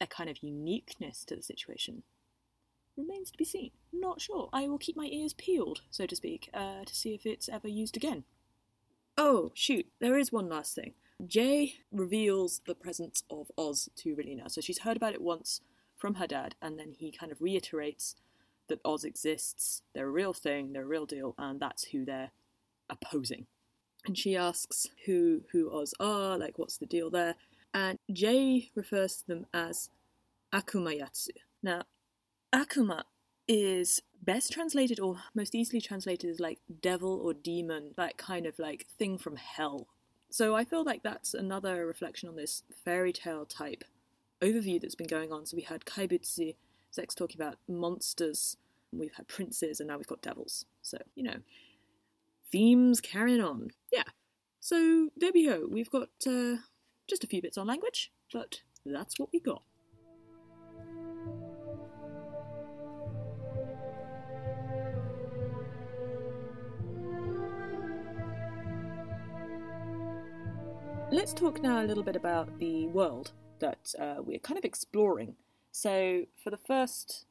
a 0.00 0.06
kind 0.06 0.30
of 0.30 0.42
uniqueness 0.42 1.24
to 1.24 1.36
the 1.36 1.42
situation, 1.42 2.02
remains 2.96 3.30
to 3.30 3.38
be 3.38 3.44
seen. 3.44 3.70
Not 3.92 4.20
sure. 4.20 4.48
I 4.52 4.68
will 4.68 4.78
keep 4.78 4.96
my 4.96 5.06
ears 5.06 5.34
peeled, 5.34 5.82
so 5.90 6.06
to 6.06 6.16
speak, 6.16 6.48
uh, 6.54 6.84
to 6.84 6.94
see 6.94 7.14
if 7.14 7.26
it's 7.26 7.48
ever 7.48 7.68
used 7.68 7.96
again. 7.96 8.24
Oh, 9.18 9.52
shoot, 9.54 9.86
there 10.00 10.16
is 10.16 10.32
one 10.32 10.48
last 10.48 10.74
thing. 10.74 10.94
Jay 11.26 11.74
reveals 11.90 12.60
the 12.66 12.74
presence 12.74 13.22
of 13.30 13.50
Oz 13.56 13.88
to 13.96 14.14
Relena. 14.16 14.50
So 14.50 14.60
she's 14.60 14.80
heard 14.80 14.96
about 14.96 15.14
it 15.14 15.22
once 15.22 15.60
from 15.96 16.14
her 16.14 16.26
dad, 16.26 16.54
and 16.60 16.78
then 16.78 16.94
he 16.98 17.12
kind 17.12 17.30
of 17.30 17.40
reiterates 17.40 18.16
that 18.68 18.80
Oz 18.84 19.04
exists, 19.04 19.82
they're 19.94 20.08
a 20.08 20.10
real 20.10 20.32
thing, 20.32 20.72
they're 20.72 20.82
a 20.82 20.86
real 20.86 21.06
deal, 21.06 21.34
and 21.38 21.60
that's 21.60 21.84
who 21.84 22.04
they're 22.04 22.30
opposing. 22.90 23.46
And 24.04 24.18
she 24.18 24.36
asks 24.36 24.88
who 25.06 25.42
who 25.52 25.70
Oz 25.70 25.94
are, 26.00 26.36
like 26.36 26.58
what's 26.58 26.76
the 26.76 26.86
deal 26.86 27.08
there? 27.10 27.36
and 27.74 27.98
Jay 28.12 28.70
refers 28.74 29.18
to 29.18 29.26
them 29.26 29.46
as 29.52 29.88
akumayatsu. 30.52 31.30
Now, 31.62 31.82
akuma 32.54 33.04
is 33.48 34.00
best 34.22 34.52
translated 34.52 35.00
or 35.00 35.16
most 35.34 35.54
easily 35.54 35.80
translated 35.80 36.30
as 36.30 36.40
like 36.40 36.60
devil 36.80 37.20
or 37.20 37.34
demon, 37.34 37.92
that 37.96 38.16
kind 38.18 38.46
of 38.46 38.58
like 38.58 38.86
thing 38.98 39.18
from 39.18 39.36
hell. 39.36 39.88
So 40.32 40.56
I 40.56 40.64
feel 40.64 40.82
like 40.82 41.02
that's 41.02 41.34
another 41.34 41.86
reflection 41.86 42.26
on 42.26 42.36
this 42.36 42.62
fairy 42.86 43.12
tale 43.12 43.44
type 43.44 43.84
overview 44.40 44.80
that's 44.80 44.94
been 44.94 45.06
going 45.06 45.30
on. 45.30 45.44
So 45.44 45.58
we 45.58 45.62
had 45.62 45.84
Kaibutsu, 45.84 46.54
Zechs 46.90 47.14
talking 47.14 47.38
about 47.38 47.58
monsters, 47.68 48.56
we've 48.92 49.12
had 49.12 49.28
princes, 49.28 49.78
and 49.78 49.88
now 49.88 49.98
we've 49.98 50.06
got 50.06 50.22
devils. 50.22 50.64
So, 50.80 50.96
you 51.14 51.22
know, 51.22 51.36
themes 52.50 52.98
carrying 53.02 53.42
on. 53.42 53.72
Yeah. 53.92 54.04
So 54.58 55.10
there 55.18 55.32
we 55.34 55.44
go. 55.46 55.68
We've 55.70 55.90
got 55.90 56.08
uh, 56.26 56.56
just 57.06 57.24
a 57.24 57.26
few 57.26 57.42
bits 57.42 57.58
on 57.58 57.66
language, 57.66 58.10
but 58.32 58.62
that's 58.86 59.18
what 59.18 59.28
we 59.34 59.40
got. 59.40 59.62
Let's 71.22 71.34
talk 71.34 71.62
now 71.62 71.80
a 71.80 71.86
little 71.86 72.02
bit 72.02 72.16
about 72.16 72.58
the 72.58 72.88
world 72.88 73.30
that 73.60 73.94
uh, 73.96 74.16
we're 74.18 74.40
kind 74.40 74.58
of 74.58 74.64
exploring. 74.64 75.36
So, 75.70 76.24
for 76.42 76.50
the 76.50 76.56
first 76.56 77.26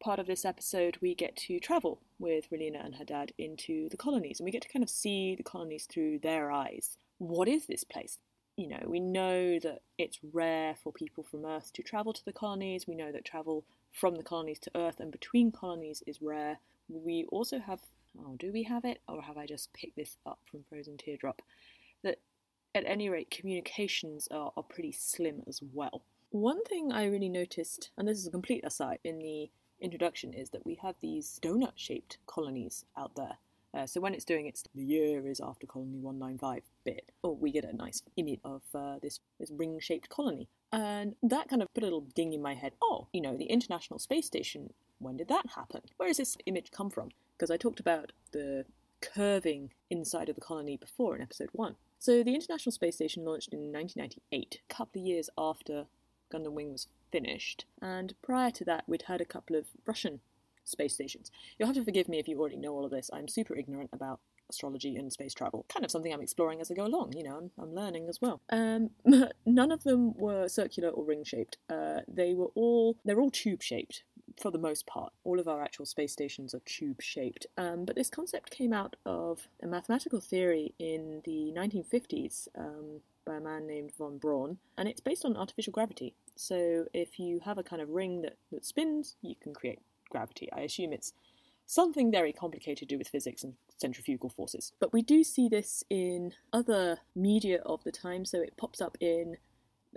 part 0.00 0.20
of 0.20 0.28
this 0.28 0.44
episode, 0.44 0.98
we 1.00 1.16
get 1.16 1.34
to 1.48 1.58
travel 1.58 2.00
with 2.20 2.48
Relena 2.50 2.86
and 2.86 2.94
her 2.94 3.04
dad 3.04 3.32
into 3.36 3.88
the 3.88 3.96
colonies, 3.96 4.38
and 4.38 4.44
we 4.44 4.52
get 4.52 4.62
to 4.62 4.68
kind 4.68 4.84
of 4.84 4.88
see 4.88 5.34
the 5.34 5.42
colonies 5.42 5.88
through 5.90 6.20
their 6.20 6.52
eyes. 6.52 6.96
What 7.18 7.48
is 7.48 7.66
this 7.66 7.82
place? 7.82 8.18
You 8.56 8.68
know, 8.68 8.84
we 8.86 9.00
know 9.00 9.58
that 9.58 9.80
it's 9.98 10.20
rare 10.32 10.76
for 10.80 10.92
people 10.92 11.24
from 11.24 11.44
Earth 11.44 11.72
to 11.72 11.82
travel 11.82 12.12
to 12.12 12.24
the 12.24 12.32
colonies. 12.32 12.86
We 12.86 12.94
know 12.94 13.10
that 13.10 13.24
travel 13.24 13.64
from 13.90 14.14
the 14.14 14.22
colonies 14.22 14.60
to 14.60 14.70
Earth 14.76 15.00
and 15.00 15.10
between 15.10 15.50
colonies 15.50 16.04
is 16.06 16.22
rare. 16.22 16.58
We 16.88 17.26
also 17.32 17.58
have, 17.58 17.80
oh, 18.16 18.36
do 18.38 18.52
we 18.52 18.62
have 18.62 18.84
it? 18.84 19.00
Or 19.08 19.22
have 19.22 19.36
I 19.36 19.46
just 19.46 19.72
picked 19.72 19.96
this 19.96 20.18
up 20.24 20.38
from 20.48 20.62
Frozen 20.68 20.98
Teardrop? 20.98 21.42
That 22.04 22.18
at 22.74 22.84
any 22.86 23.08
rate, 23.08 23.30
communications 23.30 24.28
are, 24.30 24.52
are 24.56 24.62
pretty 24.62 24.92
slim 24.92 25.42
as 25.46 25.60
well. 25.72 26.02
One 26.30 26.64
thing 26.64 26.90
I 26.90 27.04
really 27.04 27.28
noticed, 27.28 27.90
and 27.96 28.08
this 28.08 28.18
is 28.18 28.26
a 28.26 28.30
complete 28.30 28.64
aside 28.64 28.98
in 29.04 29.18
the 29.18 29.50
introduction, 29.80 30.32
is 30.32 30.50
that 30.50 30.66
we 30.66 30.74
have 30.82 30.96
these 31.00 31.38
donut 31.42 31.74
shaped 31.76 32.18
colonies 32.26 32.84
out 32.98 33.14
there. 33.14 33.38
Uh, 33.72 33.86
so 33.86 34.00
when 34.00 34.14
it's 34.14 34.24
doing 34.24 34.46
its 34.46 34.64
the 34.74 34.82
year 34.82 35.26
is 35.28 35.40
after 35.40 35.66
colony 35.66 35.98
195 35.98 36.62
bit, 36.84 37.10
oh, 37.22 37.32
we 37.32 37.50
get 37.50 37.64
a 37.64 37.76
nice 37.76 38.02
image 38.16 38.40
of 38.44 38.62
uh, 38.74 38.98
this, 39.02 39.20
this 39.38 39.50
ring 39.50 39.78
shaped 39.80 40.08
colony. 40.08 40.48
And 40.72 41.14
that 41.22 41.48
kind 41.48 41.62
of 41.62 41.72
put 41.74 41.82
a 41.82 41.86
little 41.86 42.06
ding 42.14 42.32
in 42.32 42.42
my 42.42 42.54
head. 42.54 42.72
Oh, 42.82 43.08
you 43.12 43.20
know, 43.20 43.36
the 43.36 43.46
International 43.46 43.98
Space 43.98 44.26
Station, 44.26 44.72
when 44.98 45.16
did 45.16 45.28
that 45.28 45.46
happen? 45.54 45.82
Where 45.96 46.08
does 46.08 46.18
this 46.18 46.36
image 46.46 46.70
come 46.70 46.90
from? 46.90 47.10
Because 47.36 47.50
I 47.50 47.56
talked 47.56 47.80
about 47.80 48.12
the 48.32 48.64
curving 49.00 49.70
inside 49.90 50.28
of 50.28 50.34
the 50.34 50.40
colony 50.40 50.76
before 50.76 51.14
in 51.14 51.22
episode 51.22 51.50
1. 51.52 51.76
So 51.98 52.22
the 52.22 52.34
International 52.34 52.72
Space 52.72 52.96
Station 52.96 53.24
launched 53.24 53.52
in 53.52 53.72
1998, 53.72 54.60
a 54.68 54.74
couple 54.74 55.00
of 55.00 55.06
years 55.06 55.30
after 55.38 55.86
Gundam 56.32 56.52
Wing 56.52 56.72
was 56.72 56.88
finished, 57.10 57.64
and 57.80 58.14
prior 58.22 58.50
to 58.50 58.64
that, 58.64 58.84
we'd 58.86 59.02
had 59.02 59.20
a 59.20 59.26
couple 59.26 59.56
of 59.56 59.66
Russian 59.86 60.20
space 60.64 60.94
stations. 60.94 61.30
You'll 61.58 61.68
have 61.68 61.76
to 61.76 61.84
forgive 61.84 62.08
me 62.08 62.18
if 62.18 62.28
you 62.28 62.38
already 62.38 62.56
know 62.56 62.72
all 62.72 62.84
of 62.84 62.90
this. 62.90 63.10
I'm 63.12 63.28
super 63.28 63.56
ignorant 63.56 63.90
about 63.92 64.20
astrology 64.50 64.96
and 64.96 65.12
space 65.12 65.34
travel. 65.34 65.64
Kind 65.68 65.84
of 65.84 65.90
something 65.90 66.12
I'm 66.12 66.20
exploring 66.20 66.60
as 66.60 66.70
I 66.70 66.74
go 66.74 66.86
along. 66.86 67.14
You 67.16 67.24
know, 67.24 67.36
I'm, 67.36 67.50
I'm 67.58 67.74
learning 67.74 68.08
as 68.08 68.20
well. 68.20 68.40
Um, 68.50 68.90
none 69.46 69.72
of 69.72 69.84
them 69.84 70.14
were 70.14 70.48
circular 70.48 70.90
or 70.90 71.04
ring 71.04 71.24
shaped. 71.24 71.58
Uh, 71.70 72.00
they 72.08 72.34
were 72.34 72.50
all 72.54 72.96
they're 73.04 73.20
all 73.20 73.30
tube 73.30 73.62
shaped 73.62 74.04
for 74.40 74.50
the 74.50 74.58
most 74.58 74.86
part. 74.86 75.12
All 75.24 75.38
of 75.38 75.48
our 75.48 75.62
actual 75.62 75.86
space 75.86 76.12
stations 76.12 76.54
are 76.54 76.62
tube 76.64 77.00
shaped. 77.00 77.46
Um, 77.56 77.84
but 77.84 77.96
this 77.96 78.10
concept 78.10 78.50
came 78.50 78.72
out 78.72 78.96
of 79.06 79.48
a 79.62 79.66
mathematical 79.66 80.20
theory 80.20 80.74
in 80.78 81.22
the 81.24 81.52
1950s. 81.56 82.48
Um, 82.56 83.00
by 83.24 83.36
a 83.36 83.40
man 83.40 83.66
named 83.66 83.92
von 83.96 84.18
Braun, 84.18 84.58
and 84.76 84.88
it's 84.88 85.00
based 85.00 85.24
on 85.24 85.36
artificial 85.36 85.72
gravity. 85.72 86.14
So, 86.36 86.86
if 86.92 87.18
you 87.18 87.40
have 87.44 87.58
a 87.58 87.62
kind 87.62 87.80
of 87.80 87.88
ring 87.88 88.22
that, 88.22 88.36
that 88.52 88.64
spins, 88.66 89.16
you 89.22 89.34
can 89.34 89.54
create 89.54 89.80
gravity. 90.10 90.50
I 90.52 90.60
assume 90.60 90.92
it's 90.92 91.14
something 91.66 92.10
very 92.10 92.32
complicated 92.32 92.78
to 92.78 92.94
do 92.94 92.98
with 92.98 93.08
physics 93.08 93.42
and 93.42 93.54
centrifugal 93.76 94.28
forces. 94.28 94.72
But 94.78 94.92
we 94.92 95.02
do 95.02 95.24
see 95.24 95.48
this 95.48 95.84
in 95.88 96.32
other 96.52 96.98
media 97.14 97.60
of 97.64 97.82
the 97.84 97.92
time, 97.92 98.24
so 98.24 98.40
it 98.40 98.56
pops 98.56 98.80
up 98.80 98.96
in 99.00 99.36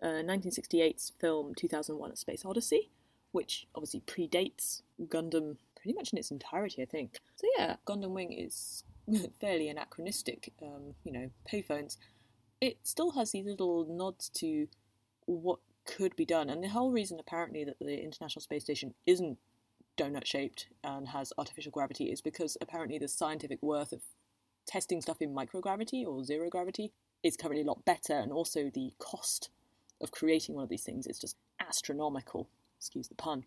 uh, 0.01 0.23
1968's 0.23 1.11
film 1.19 1.53
2001 1.55 2.11
A 2.11 2.15
Space 2.15 2.45
Odyssey, 2.45 2.91
which 3.31 3.67
obviously 3.75 4.01
predates 4.01 4.81
Gundam 5.01 5.57
pretty 5.75 5.93
much 5.93 6.11
in 6.11 6.19
its 6.19 6.31
entirety, 6.31 6.81
I 6.81 6.85
think. 6.85 7.17
So 7.35 7.47
yeah, 7.57 7.75
Gundam 7.85 8.11
Wing 8.11 8.33
is 8.33 8.83
fairly 9.41 9.69
anachronistic, 9.69 10.53
um, 10.61 10.95
you 11.03 11.11
know, 11.11 11.29
payphones. 11.51 11.97
It 12.59 12.79
still 12.83 13.11
has 13.11 13.31
these 13.31 13.45
little 13.45 13.85
nods 13.85 14.29
to 14.29 14.67
what 15.25 15.59
could 15.85 16.15
be 16.15 16.25
done, 16.25 16.49
and 16.49 16.63
the 16.63 16.69
whole 16.69 16.91
reason 16.91 17.19
apparently 17.19 17.63
that 17.63 17.79
the 17.79 18.03
International 18.03 18.41
Space 18.41 18.63
Station 18.63 18.93
isn't 19.05 19.37
donut 19.97 20.25
shaped 20.25 20.67
and 20.83 21.07
has 21.09 21.33
artificial 21.37 21.71
gravity 21.71 22.11
is 22.11 22.21
because 22.21 22.57
apparently 22.61 22.99
the 22.99 23.07
scientific 23.07 23.61
worth 23.63 23.91
of 23.91 24.01
testing 24.67 25.01
stuff 25.01 25.21
in 25.21 25.33
microgravity 25.33 26.05
or 26.05 26.23
zero 26.23 26.49
gravity 26.49 26.91
is 27.23 27.35
currently 27.35 27.63
a 27.63 27.65
lot 27.65 27.83
better, 27.85 28.13
and 28.13 28.31
also 28.31 28.69
the 28.73 28.91
cost 28.99 29.49
of 29.99 30.11
creating 30.11 30.55
one 30.55 30.63
of 30.63 30.69
these 30.69 30.83
things 30.83 31.07
is 31.07 31.19
just 31.19 31.35
astronomical. 31.59 32.47
Excuse 32.77 33.07
the 33.07 33.15
pun. 33.15 33.45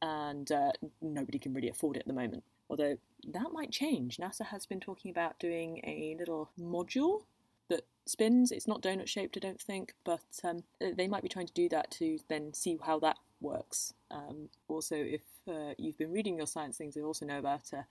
And 0.00 0.50
uh, 0.50 0.72
nobody 1.00 1.38
can 1.38 1.54
really 1.54 1.68
afford 1.68 1.96
it 1.96 2.00
at 2.00 2.06
the 2.06 2.12
moment. 2.12 2.42
Although 2.68 2.96
that 3.28 3.52
might 3.52 3.70
change. 3.70 4.16
NASA 4.16 4.46
has 4.46 4.66
been 4.66 4.80
talking 4.80 5.10
about 5.10 5.38
doing 5.38 5.80
a 5.84 6.16
little 6.18 6.50
module 6.58 7.22
that 7.68 7.82
spins. 8.06 8.50
It's 8.50 8.66
not 8.66 8.82
donut 8.82 9.06
shaped, 9.06 9.36
I 9.36 9.40
don't 9.40 9.60
think, 9.60 9.94
but 10.04 10.24
um, 10.44 10.64
they 10.80 11.06
might 11.06 11.22
be 11.22 11.28
trying 11.28 11.46
to 11.46 11.52
do 11.52 11.68
that 11.68 11.90
to 11.92 12.18
then 12.28 12.52
see 12.54 12.78
how 12.84 12.98
that 13.00 13.18
works. 13.40 13.94
Um, 14.10 14.48
also, 14.68 14.96
if 14.96 15.22
uh, 15.48 15.74
you've 15.78 15.98
been 15.98 16.12
reading 16.12 16.36
your 16.36 16.46
science 16.46 16.76
things, 16.76 16.96
you 16.96 17.04
also 17.04 17.26
know 17.26 17.38
about 17.38 17.72
uh, 17.72 17.82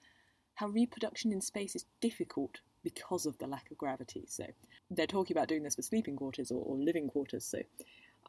how 0.55 0.67
reproduction 0.67 1.31
in 1.31 1.41
space 1.41 1.75
is 1.75 1.86
difficult 2.01 2.60
because 2.83 3.25
of 3.25 3.38
the 3.38 3.48
lack 3.48 3.69
of 3.71 3.77
gravity. 3.77 4.25
So 4.27 4.45
they're 4.89 5.07
talking 5.07 5.36
about 5.36 5.48
doing 5.48 5.63
this 5.63 5.75
for 5.75 5.81
sleeping 5.81 6.15
quarters 6.15 6.51
or, 6.51 6.62
or 6.63 6.77
living 6.77 7.07
quarters. 7.07 7.45
So 7.45 7.60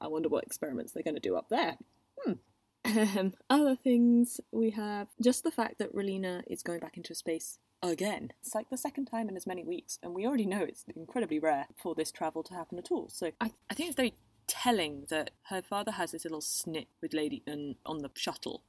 I 0.01 0.09
wonder 0.09 0.29
what 0.29 0.45
experiments 0.45 0.93
they're 0.93 1.03
going 1.03 1.15
to 1.15 1.21
do 1.21 1.37
up 1.37 1.49
there. 1.49 1.77
Hmm. 2.25 2.33
Um, 2.93 3.33
other 3.49 3.77
things 3.77 4.41
we 4.51 4.71
have 4.71 5.09
just 5.21 5.45
the 5.45 5.51
fact 5.51 5.79
that 5.79 5.95
Relena 5.95 6.43
is 6.47 6.63
going 6.63 6.81
back 6.81 6.97
into 6.97 7.15
space 7.15 7.59
again. 7.83 8.33
It's 8.41 8.55
like 8.55 8.71
the 8.71 8.77
second 8.77 9.07
time 9.07 9.29
in 9.29 9.37
as 9.37 9.47
many 9.47 9.65
weeks, 9.65 9.99
and 10.03 10.15
we 10.15 10.27
already 10.27 10.47
know 10.47 10.63
it's 10.63 10.85
incredibly 10.95 11.39
rare 11.39 11.67
for 11.77 11.95
this 11.95 12.13
travel 12.13 12.43
to 12.45 12.55
happen 12.55 12.79
at 12.79 12.91
all. 12.91 13.09
So 13.09 13.33
I, 13.41 13.51
I 13.71 13.75
think 13.75 13.89
it's 13.89 13.97
very 13.97 14.15
telling 14.47 15.07
that 15.09 15.31
her 15.45 15.63
father 15.63 15.93
has 15.93 16.13
this 16.13 16.25
little 16.25 16.41
snit 16.41 16.89
with 17.01 17.15
Lady 17.15 17.43
Une 17.47 17.77
on 17.87 17.99
the 17.99 18.11
shuttle 18.15 18.63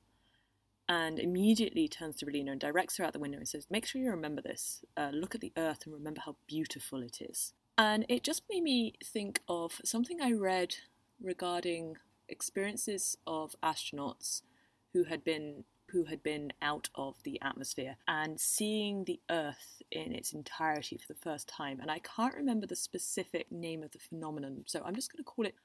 and 0.87 1.19
immediately 1.19 1.87
turns 1.87 2.17
to 2.17 2.25
Relena 2.25 2.51
and 2.51 2.59
directs 2.59 2.97
her 2.97 3.03
out 3.03 3.13
the 3.13 3.19
window 3.19 3.37
and 3.37 3.47
says, 3.47 3.67
Make 3.69 3.85
sure 3.85 4.01
you 4.01 4.09
remember 4.09 4.41
this. 4.41 4.83
Uh, 4.97 5.09
look 5.13 5.35
at 5.35 5.41
the 5.41 5.53
earth 5.57 5.85
and 5.85 5.93
remember 5.93 6.21
how 6.25 6.35
beautiful 6.47 7.01
it 7.01 7.19
is. 7.21 7.53
And 7.77 8.05
it 8.09 8.23
just 8.23 8.43
made 8.49 8.63
me 8.63 8.93
think 9.03 9.41
of 9.47 9.81
something 9.83 10.21
I 10.21 10.33
read 10.33 10.75
regarding 11.21 11.97
experiences 12.33 13.17
of 13.25 13.55
astronauts 13.63 14.41
who 14.93 15.05
had 15.05 15.23
been 15.23 15.63
who 15.91 16.05
had 16.05 16.23
been 16.23 16.51
out 16.61 16.89
of 16.95 17.15
the 17.23 17.39
atmosphere 17.41 17.97
and 18.07 18.39
seeing 18.39 19.03
the 19.03 19.19
earth 19.29 19.81
in 19.91 20.11
its 20.11 20.33
entirety 20.33 20.97
for 20.97 21.13
the 21.13 21.19
first 21.19 21.47
time. 21.47 21.79
And 21.79 21.91
i 21.91 21.99
can't 21.99 22.35
remember 22.35 22.67
the 22.67 22.75
specific 22.75 23.51
name 23.51 23.83
of 23.83 23.91
the 23.91 23.99
phenomenon 23.99 24.63
so 24.65 24.81
i'm 24.85 24.95
just 24.95 25.11
going 25.11 25.23
to 25.23 25.31
call 25.31 25.45
it 25.45 25.55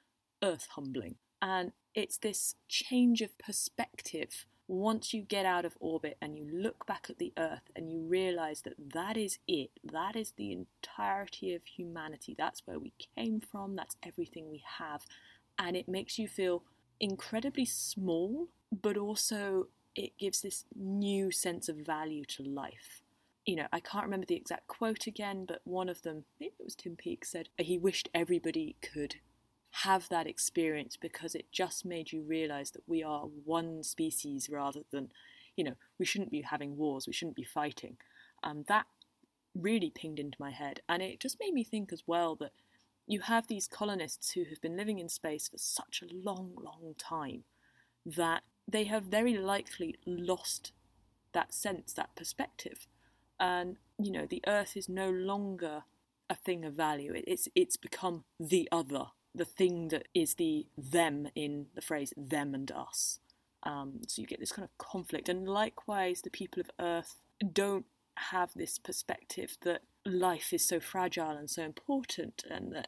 earth 0.43 0.67
humbling. 0.75 1.15
And 1.41 1.71
it's 1.95 2.17
this 2.17 2.55
change 2.67 3.21
of 3.21 3.37
perspective. 3.37 4.45
Once 4.67 5.13
you 5.13 5.21
get 5.21 5.45
out 5.45 5.65
of 5.65 5.77
orbit 5.79 6.17
and 6.21 6.37
you 6.37 6.47
look 6.51 6.85
back 6.85 7.07
at 7.09 7.17
the 7.17 7.33
earth 7.37 7.71
and 7.75 7.89
you 7.89 8.01
realize 8.01 8.61
that 8.61 8.75
that 8.93 9.17
is 9.17 9.39
it 9.47 9.71
that 9.83 10.15
is 10.15 10.33
the 10.37 10.51
entirety 10.51 11.55
of 11.55 11.63
humanity 11.65 12.35
that's 12.37 12.61
where 12.67 12.77
we 12.77 12.93
came 13.17 13.41
from 13.41 13.75
that's 13.75 13.95
everything 14.03 14.47
we 14.47 14.61
have 14.77 15.03
and 15.59 15.77
it 15.77 15.87
makes 15.87 16.17
you 16.17 16.27
feel 16.27 16.63
incredibly 16.99 17.65
small 17.65 18.47
but 18.81 18.97
also 18.97 19.67
it 19.95 20.17
gives 20.17 20.41
this 20.41 20.65
new 20.75 21.29
sense 21.29 21.69
of 21.69 21.75
value 21.77 22.25
to 22.25 22.41
life 22.41 23.01
you 23.49 23.55
know, 23.55 23.65
I 23.73 23.79
can't 23.79 24.03
remember 24.03 24.27
the 24.27 24.35
exact 24.35 24.67
quote 24.67 25.07
again, 25.07 25.45
but 25.47 25.61
one 25.63 25.89
of 25.89 26.03
them, 26.03 26.25
maybe 26.39 26.53
it 26.59 26.63
was 26.63 26.75
Tim 26.75 26.95
Peake, 26.95 27.25
said 27.25 27.49
he 27.57 27.79
wished 27.79 28.07
everybody 28.13 28.75
could 28.79 29.15
have 29.71 30.07
that 30.09 30.27
experience 30.27 30.95
because 30.95 31.33
it 31.33 31.51
just 31.51 31.83
made 31.83 32.11
you 32.11 32.21
realize 32.21 32.69
that 32.71 32.83
we 32.85 33.01
are 33.01 33.23
one 33.45 33.81
species 33.81 34.49
rather 34.51 34.81
than, 34.91 35.11
you 35.55 35.63
know, 35.63 35.73
we 35.97 36.05
shouldn't 36.05 36.29
be 36.29 36.41
having 36.41 36.77
wars, 36.77 37.07
we 37.07 37.13
shouldn't 37.13 37.35
be 37.35 37.43
fighting. 37.43 37.97
Um, 38.43 38.65
that 38.67 38.85
really 39.55 39.89
pinged 39.89 40.19
into 40.19 40.37
my 40.39 40.51
head, 40.51 40.81
and 40.87 41.01
it 41.01 41.19
just 41.19 41.39
made 41.39 41.55
me 41.55 41.63
think 41.63 41.91
as 41.91 42.03
well 42.05 42.35
that 42.35 42.51
you 43.09 43.21
have 43.21 43.47
these 43.47 43.67
colonists 43.67 44.31
who 44.31 44.43
have 44.43 44.61
been 44.61 44.77
living 44.77 44.99
in 44.99 45.09
space 45.09 45.49
for 45.49 45.57
such 45.57 46.03
a 46.03 46.15
long, 46.15 46.53
long 46.55 46.93
time 46.97 47.43
that 48.05 48.43
they 48.67 48.83
have 48.83 49.03
very 49.05 49.35
likely 49.35 49.95
lost 50.05 50.71
that 51.33 51.51
sense, 51.51 51.91
that 51.93 52.15
perspective. 52.15 52.85
And, 53.39 53.77
you 53.97 54.11
know, 54.11 54.27
the 54.27 54.43
Earth 54.45 54.77
is 54.77 54.87
no 54.87 55.09
longer 55.09 55.83
a 56.29 56.35
thing 56.35 56.63
of 56.63 56.75
value. 56.75 57.13
It's, 57.25 57.47
it's 57.55 57.77
become 57.77 58.25
the 58.39 58.69
other, 58.71 59.05
the 59.33 59.45
thing 59.45 59.87
that 59.87 60.07
is 60.13 60.35
the 60.35 60.67
them 60.77 61.29
in 61.33 61.65
the 61.73 61.81
phrase 61.81 62.13
them 62.15 62.53
and 62.53 62.71
us. 62.71 63.19
Um, 63.63 64.01
so 64.07 64.21
you 64.21 64.27
get 64.27 64.39
this 64.39 64.51
kind 64.51 64.67
of 64.67 64.77
conflict. 64.77 65.29
And 65.29 65.49
likewise, 65.49 66.21
the 66.21 66.29
people 66.29 66.61
of 66.61 66.69
Earth 66.79 67.15
don't 67.53 67.85
have 68.17 68.51
this 68.53 68.77
perspective 68.77 69.57
that 69.61 69.81
life 70.05 70.53
is 70.53 70.67
so 70.67 70.79
fragile 70.79 71.37
and 71.37 71.49
so 71.49 71.63
important 71.63 72.43
and 72.49 72.73
that 72.73 72.87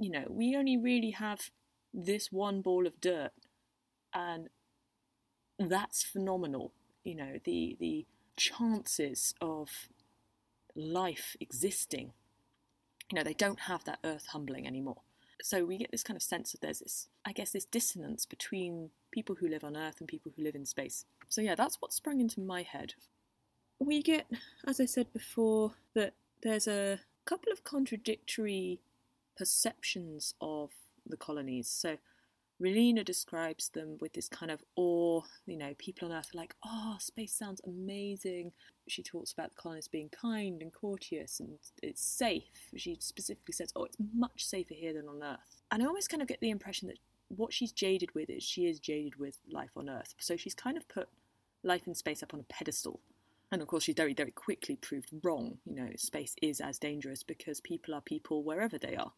you 0.00 0.10
know, 0.10 0.24
we 0.30 0.56
only 0.56 0.78
really 0.78 1.10
have 1.10 1.50
this 1.92 2.32
one 2.32 2.62
ball 2.62 2.86
of 2.86 3.00
dirt, 3.02 3.32
and 4.14 4.48
that's 5.58 6.02
phenomenal. 6.02 6.72
You 7.04 7.16
know, 7.16 7.32
the 7.44 7.76
the 7.78 8.06
chances 8.36 9.34
of 9.42 9.68
life 10.74 11.36
existing, 11.38 12.12
you 13.12 13.16
know, 13.16 13.22
they 13.22 13.34
don't 13.34 13.60
have 13.60 13.84
that 13.84 13.98
earth 14.02 14.28
humbling 14.28 14.66
anymore. 14.66 15.02
So 15.42 15.64
we 15.66 15.76
get 15.76 15.90
this 15.90 16.02
kind 16.02 16.16
of 16.16 16.22
sense 16.22 16.52
that 16.52 16.62
there's 16.62 16.80
this, 16.80 17.08
I 17.26 17.32
guess, 17.32 17.50
this 17.50 17.64
dissonance 17.66 18.24
between 18.24 18.90
people 19.10 19.36
who 19.38 19.48
live 19.48 19.64
on 19.64 19.76
Earth 19.76 19.96
and 19.98 20.06
people 20.08 20.30
who 20.36 20.42
live 20.42 20.54
in 20.54 20.66
space. 20.66 21.06
So 21.28 21.40
yeah, 21.40 21.54
that's 21.54 21.76
what 21.80 21.94
sprung 21.94 22.20
into 22.20 22.40
my 22.40 22.62
head. 22.62 22.92
We 23.78 24.02
get, 24.02 24.26
as 24.66 24.80
I 24.80 24.84
said 24.84 25.10
before, 25.14 25.72
that 25.94 26.12
there's 26.42 26.66
a 26.68 27.00
couple 27.24 27.52
of 27.52 27.64
contradictory 27.64 28.80
perceptions 29.36 30.34
of 30.40 30.70
the 31.06 31.16
colonies. 31.16 31.68
So 31.68 31.96
Relena 32.60 33.04
describes 33.04 33.70
them 33.70 33.96
with 34.00 34.12
this 34.12 34.28
kind 34.28 34.50
of 34.50 34.62
awe. 34.76 35.22
You 35.46 35.56
know, 35.56 35.74
people 35.78 36.08
on 36.08 36.16
Earth 36.16 36.30
are 36.34 36.38
like, 36.38 36.54
oh, 36.64 36.96
space 36.98 37.32
sounds 37.32 37.60
amazing. 37.66 38.52
She 38.86 39.02
talks 39.02 39.32
about 39.32 39.50
the 39.50 39.56
colonists 39.56 39.88
being 39.88 40.10
kind 40.10 40.60
and 40.60 40.72
courteous 40.72 41.40
and 41.40 41.58
it's 41.82 42.02
safe. 42.02 42.68
She 42.76 42.96
specifically 43.00 43.52
says, 43.52 43.72
oh, 43.76 43.84
it's 43.84 43.96
much 44.14 44.44
safer 44.44 44.74
here 44.74 44.92
than 44.92 45.08
on 45.08 45.22
Earth. 45.22 45.62
And 45.70 45.82
I 45.82 45.86
almost 45.86 46.10
kind 46.10 46.22
of 46.22 46.28
get 46.28 46.40
the 46.40 46.50
impression 46.50 46.88
that 46.88 46.98
what 47.28 47.52
she's 47.52 47.72
jaded 47.72 48.14
with 48.14 48.28
is 48.28 48.42
she 48.42 48.66
is 48.66 48.78
jaded 48.78 49.18
with 49.18 49.38
life 49.50 49.70
on 49.76 49.88
Earth. 49.88 50.14
So 50.18 50.36
she's 50.36 50.54
kind 50.54 50.76
of 50.76 50.88
put 50.88 51.08
life 51.62 51.86
in 51.86 51.94
space 51.94 52.22
up 52.22 52.34
on 52.34 52.40
a 52.40 52.52
pedestal. 52.52 53.00
And 53.52 53.60
of 53.62 53.68
course, 53.68 53.84
she's 53.84 53.96
very, 53.96 54.14
very 54.14 54.30
quickly 54.30 54.76
proved 54.76 55.10
wrong. 55.22 55.58
You 55.64 55.74
know, 55.74 55.90
space 55.96 56.34
is 56.40 56.60
as 56.60 56.78
dangerous 56.78 57.22
because 57.22 57.60
people 57.60 57.94
are 57.94 58.00
people 58.00 58.44
wherever 58.44 58.78
they 58.78 58.96
are. 58.96 59.12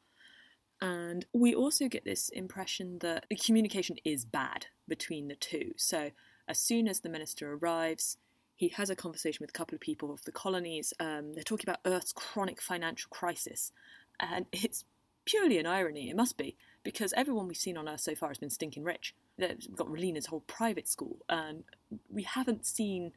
And 0.80 1.26
we 1.32 1.54
also 1.54 1.86
get 1.88 2.04
this 2.04 2.28
impression 2.30 2.98
that 3.00 3.26
the 3.30 3.36
communication 3.36 3.96
is 4.04 4.24
bad 4.24 4.66
between 4.88 5.28
the 5.28 5.36
two. 5.36 5.72
So 5.76 6.10
as 6.48 6.58
soon 6.58 6.88
as 6.88 7.00
the 7.00 7.08
minister 7.08 7.52
arrives, 7.52 8.16
he 8.56 8.68
has 8.68 8.90
a 8.90 8.96
conversation 8.96 9.38
with 9.40 9.50
a 9.50 9.52
couple 9.58 9.74
of 9.74 9.80
people 9.80 10.12
of 10.12 10.24
the 10.24 10.32
colonies. 10.32 10.92
Um, 10.98 11.34
they're 11.34 11.44
talking 11.44 11.68
about 11.68 11.80
Earth's 11.84 12.12
chronic 12.12 12.60
financial 12.60 13.10
crisis. 13.10 13.72
And 14.18 14.46
it's 14.52 14.84
purely 15.24 15.58
an 15.58 15.66
irony, 15.66 16.10
it 16.10 16.16
must 16.16 16.36
be, 16.36 16.56
because 16.82 17.12
everyone 17.12 17.46
we've 17.46 17.56
seen 17.56 17.76
on 17.76 17.88
Earth 17.88 18.00
so 18.00 18.14
far 18.14 18.30
has 18.30 18.38
been 18.38 18.50
stinking 18.50 18.82
rich. 18.82 19.14
We've 19.38 19.76
got 19.76 19.88
Relena's 19.88 20.26
whole 20.26 20.40
private 20.40 20.88
school, 20.88 21.18
and 21.28 21.64
we 22.10 22.22
haven't 22.22 22.66
seen 22.66 23.12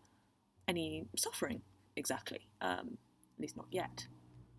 any 0.67 1.05
suffering 1.15 1.61
exactly, 1.95 2.47
um, 2.61 2.97
at 3.35 3.41
least 3.41 3.57
not 3.57 3.67
yet. 3.71 4.07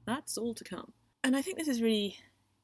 That's 0.07 0.39
all 0.39 0.55
to 0.55 0.65
come. 0.65 0.93
And 1.25 1.37
I 1.37 1.43
think 1.43 1.59
this 1.59 1.69
is 1.69 1.83
really 1.83 2.19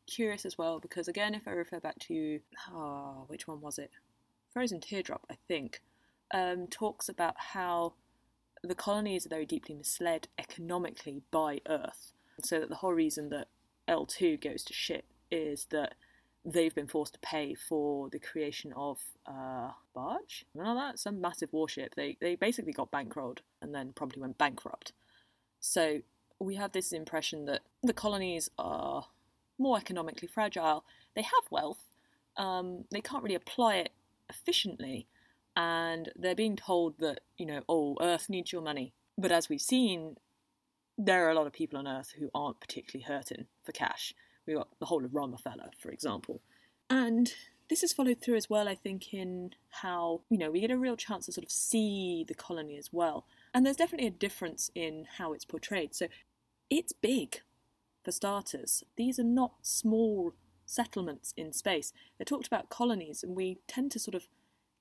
curious 0.07 0.45
as 0.45 0.59
well 0.59 0.81
because 0.81 1.09
again, 1.09 1.35
if 1.35 1.47
I 1.47 1.53
refer 1.53 1.81
back 1.81 1.99
to 2.01 2.41
oh, 2.73 3.25
which 3.29 3.47
one 3.47 3.61
was 3.61 3.79
it? 3.79 3.91
Frozen 4.53 4.81
Teardrop, 4.81 5.25
I 5.31 5.37
think, 5.49 5.81
um, 6.33 6.67
talks 6.69 7.09
about 7.09 7.35
how 7.39 7.95
the 8.63 8.75
colonies 8.75 9.26
are 9.26 9.31
very 9.31 9.47
deeply 9.47 9.75
misled 9.75 10.28
economically 10.39 11.23
by 11.31 11.61
Earth, 11.69 12.13
so 12.43 12.61
that 12.61 12.69
the 12.69 12.76
whole 12.76 12.93
reason 12.93 13.31
that 13.31 13.49
L 13.89 14.07
two 14.07 14.37
goes 14.37 14.63
to 14.65 14.73
shit 14.73 15.05
is 15.31 15.67
that 15.71 15.95
they've 16.45 16.75
been 16.75 16.89
forced 16.89 17.15
to 17.15 17.21
pay 17.21 17.55
for 17.55 18.09
the 18.11 18.19
creation 18.19 18.73
of 18.75 18.99
uh, 19.26 19.71
barge, 19.95 20.45
none 20.55 20.76
that, 20.76 20.99
some 20.99 21.21
massive 21.21 21.52
warship. 21.52 21.95
They 21.95 22.17
they 22.21 22.35
basically 22.35 22.73
got 22.73 22.91
bankrolled 22.91 23.39
and 23.61 23.75
then 23.75 23.93
probably 23.95 24.21
went 24.21 24.39
bankrupt. 24.39 24.93
So 25.61 26.00
we 26.41 26.57
have 26.57 26.73
this 26.73 26.93
impression 26.93 27.45
that 27.47 27.61
the 27.83 27.93
colonies 27.93 28.50
are 28.59 29.07
more 29.59 29.78
economically 29.78 30.28
fragile, 30.28 30.85
they 31.15 31.23
have 31.23 31.45
wealth, 31.50 31.85
um, 32.37 32.85
they 32.91 33.00
can't 33.00 33.23
really 33.23 33.37
apply 33.37 33.76
it 33.76 33.93
efficiently, 34.28 35.07
and 35.55 36.11
they're 36.17 36.35
being 36.35 36.57
told 36.57 36.99
that, 36.99 37.21
you 37.37 37.47
know, 37.47 37.61
oh, 37.69 37.97
Earth 38.00 38.28
needs 38.28 38.52
your 38.52 38.63
money. 38.63 38.93
But 39.17 39.31
as 39.31 39.49
we've 39.49 39.61
seen, 39.61 40.17
there 40.99 41.26
are 41.26 41.31
a 41.31 41.35
lot 41.35 41.47
of 41.47 41.52
people 41.52 41.78
on 41.78 41.87
Earth 41.87 42.15
who 42.19 42.31
aren't 42.35 42.61
particularly 42.61 43.05
hurting 43.05 43.47
for 43.65 43.73
cash. 43.73 44.15
We've 44.47 44.57
got 44.57 44.69
the 44.78 44.87
whole 44.87 45.05
of 45.05 45.13
Romefeller, 45.13 45.71
for 45.78 45.91
example. 45.91 46.41
And 46.91 47.33
this 47.71 47.83
is 47.83 47.93
followed 47.93 48.21
through 48.21 48.37
as 48.37 48.50
well, 48.50 48.69
I 48.69 48.75
think, 48.75 49.15
in 49.15 49.55
how, 49.71 50.23
you 50.28 50.37
know, 50.37 50.50
we 50.50 50.61
get 50.61 50.71
a 50.71 50.76
real 50.76 50.97
chance 50.97 51.26
to 51.26 51.33
sort 51.33 51.45
of 51.45 51.50
see 51.50 52.25
the 52.26 52.35
colony 52.35 52.76
as 52.76 52.91
well. 52.93 53.25
And 53.55 53.65
there's 53.65 53.76
definitely 53.76 54.09
a 54.09 54.11
difference 54.11 54.71
in 54.75 55.07
how 55.19 55.33
it's 55.33 55.45
portrayed. 55.45 55.95
So 55.95 56.09
it's 56.69 56.93
big 56.93 57.41
for 58.02 58.11
starters. 58.11 58.83
These 58.97 59.19
are 59.19 59.25
not 59.25 59.52
small 59.63 60.35
settlements 60.67 61.33
in 61.37 61.52
space. 61.52 61.93
They're 62.19 62.25
talked 62.25 62.47
about 62.47 62.69
colonies, 62.69 63.23
and 63.23 63.37
we 63.37 63.59
tend 63.69 63.91
to 63.93 63.99
sort 63.99 64.15
of 64.15 64.26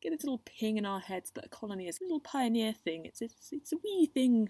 get 0.02 0.12
this 0.12 0.24
little 0.24 0.42
ping 0.44 0.78
in 0.78 0.86
our 0.86 1.00
heads 1.00 1.32
that 1.32 1.46
a 1.46 1.50
colony 1.50 1.88
is 1.88 2.00
a 2.00 2.04
little 2.04 2.20
pioneer 2.20 2.74
thing. 2.74 3.06
It's 3.06 3.22
it's, 3.22 3.50
it's 3.52 3.72
a 3.72 3.78
wee 3.84 4.10
thing 4.12 4.50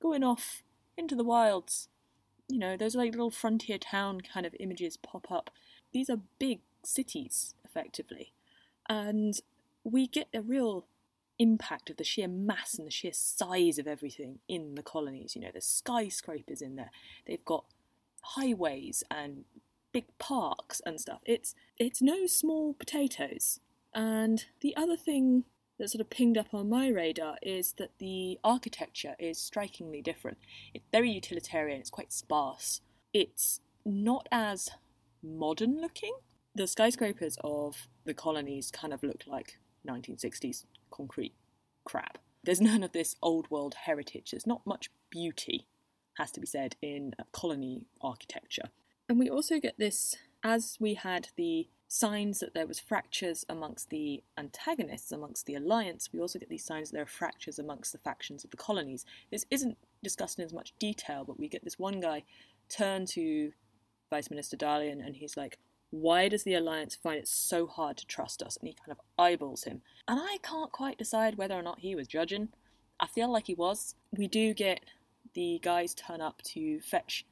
going 0.00 0.22
off 0.22 0.62
into 0.96 1.16
the 1.16 1.24
wilds. 1.24 1.88
You 2.48 2.58
know, 2.58 2.76
those 2.76 2.94
like 2.94 3.12
little 3.12 3.30
frontier 3.30 3.78
town 3.78 4.20
kind 4.20 4.46
of 4.46 4.54
images 4.60 4.96
pop 4.96 5.30
up. 5.30 5.50
These 5.92 6.08
are 6.10 6.18
big 6.38 6.60
cities, 6.84 7.54
effectively, 7.64 8.32
and 8.88 9.40
we 9.84 10.06
get 10.06 10.28
a 10.34 10.40
real 10.40 10.86
impact 11.38 11.90
of 11.90 11.96
the 11.96 12.04
sheer 12.04 12.28
mass 12.28 12.74
and 12.74 12.86
the 12.86 12.90
sheer 12.90 13.12
size 13.12 13.78
of 13.78 13.86
everything 13.86 14.38
in 14.48 14.74
the 14.74 14.82
colonies. 14.82 15.34
You 15.34 15.42
know, 15.42 15.50
there's 15.52 15.66
skyscrapers 15.66 16.62
in 16.62 16.76
there. 16.76 16.90
They've 17.26 17.44
got 17.44 17.64
highways 18.22 19.04
and 19.10 19.44
big 19.92 20.06
parks 20.18 20.80
and 20.84 21.00
stuff. 21.00 21.20
It's 21.24 21.54
it's 21.78 22.02
no 22.02 22.26
small 22.26 22.74
potatoes. 22.74 23.60
And 23.94 24.44
the 24.60 24.76
other 24.76 24.96
thing 24.96 25.44
that 25.78 25.90
sort 25.90 26.00
of 26.00 26.10
pinged 26.10 26.38
up 26.38 26.54
on 26.54 26.68
my 26.68 26.88
radar 26.88 27.36
is 27.42 27.72
that 27.78 27.90
the 27.98 28.38
architecture 28.42 29.14
is 29.18 29.38
strikingly 29.38 30.00
different. 30.02 30.38
It's 30.74 30.86
very 30.92 31.10
utilitarian, 31.10 31.80
it's 31.80 31.90
quite 31.90 32.12
sparse. 32.12 32.80
It's 33.12 33.60
not 33.84 34.28
as 34.32 34.68
modern 35.22 35.80
looking. 35.80 36.14
The 36.54 36.66
skyscrapers 36.66 37.36
of 37.44 37.88
the 38.04 38.14
colonies 38.14 38.70
kind 38.70 38.92
of 38.92 39.02
look 39.02 39.24
like 39.26 39.58
1960s 39.86 40.64
concrete 40.90 41.34
crap. 41.84 42.18
There's 42.44 42.60
none 42.72 42.82
of 42.82 42.92
this 42.92 43.16
old 43.22 43.50
world 43.50 43.74
heritage, 43.84 44.30
there's 44.30 44.46
not 44.46 44.66
much 44.66 44.90
beauty 45.10 45.66
has 46.16 46.30
to 46.32 46.40
be 46.40 46.46
said, 46.46 46.76
in 46.82 47.14
colony 47.32 47.86
architecture. 48.00 48.70
And 49.08 49.18
we 49.18 49.30
also 49.30 49.60
get 49.60 49.78
this 49.78 50.16
as 50.42 50.76
we 50.80 50.94
had 50.94 51.28
the 51.36 51.68
signs 51.88 52.40
that 52.40 52.54
there 52.54 52.66
was 52.66 52.80
fractures 52.80 53.44
amongst 53.48 53.90
the 53.90 54.22
antagonists, 54.36 55.12
amongst 55.12 55.46
the 55.46 55.54
alliance, 55.54 56.08
we 56.12 56.20
also 56.20 56.38
get 56.38 56.48
these 56.48 56.64
signs 56.64 56.90
that 56.90 56.94
there 56.94 57.02
are 57.02 57.06
fractures 57.06 57.58
amongst 57.58 57.92
the 57.92 57.98
factions 57.98 58.44
of 58.44 58.50
the 58.50 58.56
colonies. 58.56 59.04
This 59.30 59.46
isn't 59.50 59.78
discussed 60.02 60.38
in 60.38 60.44
as 60.44 60.52
much 60.52 60.74
detail, 60.78 61.24
but 61.24 61.38
we 61.38 61.48
get 61.48 61.64
this 61.64 61.78
one 61.78 62.00
guy 62.00 62.24
turn 62.68 63.06
to 63.06 63.52
Vice 64.10 64.30
Minister 64.30 64.56
Darlian 64.56 65.00
and 65.00 65.16
he's 65.16 65.36
like, 65.36 65.58
why 65.90 66.28
does 66.28 66.42
the 66.42 66.54
Alliance 66.54 66.96
find 66.96 67.18
it 67.18 67.28
so 67.28 67.66
hard 67.66 67.96
to 67.98 68.06
trust 68.06 68.42
us? 68.42 68.56
And 68.56 68.68
he 68.68 68.74
kind 68.74 68.90
of 68.90 68.98
eyeballs 69.18 69.64
him. 69.64 69.82
And 70.08 70.18
I 70.20 70.38
can't 70.42 70.72
quite 70.72 70.98
decide 70.98 71.36
whether 71.36 71.54
or 71.54 71.62
not 71.62 71.80
he 71.80 71.94
was 71.94 72.08
judging. 72.08 72.48
I 72.98 73.06
feel 73.06 73.30
like 73.30 73.46
he 73.46 73.54
was. 73.54 73.94
We 74.10 74.26
do 74.26 74.52
get 74.52 74.80
the 75.34 75.60
guys 75.62 75.94
turn 75.94 76.20
up 76.20 76.42
to 76.42 76.80
fetch 76.80 77.24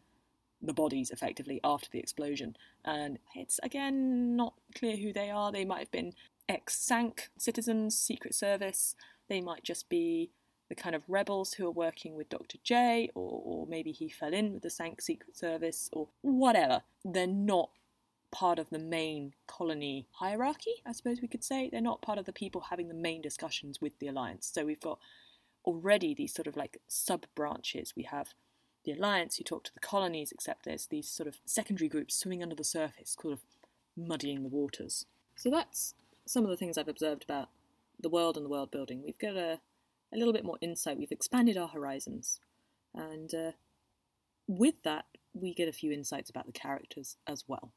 the 0.67 0.75
bodies 0.75 1.11
effectively 1.11 1.61
after 1.63 1.89
the 1.91 1.99
explosion. 1.99 2.57
And 2.85 3.19
it's 3.35 3.61
again 3.63 4.37
not 4.37 4.55
clear 4.75 4.97
who 4.97 5.13
they 5.13 5.31
are. 5.31 5.53
They 5.53 5.65
might 5.65 5.81
have 5.81 5.91
been 5.91 6.13
ex 6.49 6.79
Sanc 6.79 7.31
citizens, 7.39 7.97
Secret 7.97 8.35
Service. 8.35 8.97
They 9.29 9.41
might 9.41 9.65
just 9.65 9.89
be 9.89 10.31
the 10.69 10.75
kind 10.75 10.95
of 10.95 11.03
rebels 11.09 11.55
who 11.55 11.67
are 11.67 11.71
working 11.71 12.15
with 12.15 12.29
Dr. 12.29 12.59
J, 12.63 13.11
or, 13.15 13.43
or 13.45 13.67
maybe 13.67 13.93
he 13.93 14.09
fell 14.09 14.33
in 14.33 14.55
with 14.55 14.63
the 14.63 14.71
Sanc 14.71 15.01
Secret 15.01 15.37
Service, 15.37 15.91
or 15.93 16.09
whatever. 16.23 16.83
They're 17.05 17.27
not 17.27 17.71
part 18.33 18.59
of 18.59 18.71
the 18.71 18.79
main 18.79 19.33
colony 19.47 20.09
hierarchy, 20.13 20.83
I 20.87 20.93
suppose 20.93 21.21
we 21.21 21.29
could 21.29 21.45
say. 21.45 21.69
They're 21.71 21.81
not 21.81 22.03
part 22.03 22.19
of 22.19 22.25
the 22.25 22.33
people 22.33 22.63
having 22.63 22.89
the 22.89 22.95
main 22.95 23.23
discussions 23.23 23.81
with 23.81 23.99
the 23.99 24.09
Alliance. 24.09 24.51
So 24.53 24.65
we've 24.65 24.81
got 24.81 24.99
already 25.65 26.15
these 26.15 26.35
sort 26.35 26.47
of 26.47 26.57
like 26.57 26.79
sub 26.89 27.27
branches. 27.35 27.95
We 27.97 28.03
have 28.05 28.35
the 28.85 28.93
Alliance, 28.93 29.39
you 29.39 29.45
talk 29.45 29.65
to 29.65 29.75
the 29.75 29.81
colonies, 29.81 30.31
except 30.31 30.65
there's 30.65 30.87
these 30.87 31.09
sort 31.09 31.27
of 31.27 31.39
secondary 31.45 31.89
groups 31.89 32.15
swimming 32.15 32.43
under 32.43 32.55
the 32.55 32.65
surface, 32.65 33.17
sort 33.21 33.33
of 33.35 33.41
muddying 33.97 34.43
the 34.43 34.49
waters. 34.49 35.07
So 35.37 35.51
that's 35.51 35.95
some 36.27 36.45
of 36.45 36.51
the 36.51 36.57
things 36.57 36.77
I've 36.77 36.89
observed 36.89 37.25
about 37.25 37.49
the 37.99 38.09
world 38.09 38.37
and 38.37 38.45
the 38.45 38.51
world 38.51 38.71
building. 38.71 39.03
We've 39.05 39.19
got 39.19 39.37
a, 39.37 39.61
a 40.13 40.17
little 40.17 40.33
bit 40.33 40.45
more 40.45 40.59
insight, 40.61 40.99
we've 40.99 41.11
expanded 41.11 41.57
our 41.57 41.69
horizons. 41.69 42.41
And 42.95 43.35
uh, 43.35 43.53
with 44.47 44.83
that, 44.83 45.07
we 45.33 45.55
get 45.55 45.69
a 45.69 45.73
few 45.73 45.91
insights 45.91 46.31
about 46.31 46.47
the 46.47 46.53
characters 46.53 47.17
as 47.27 47.45
well. 47.49 47.73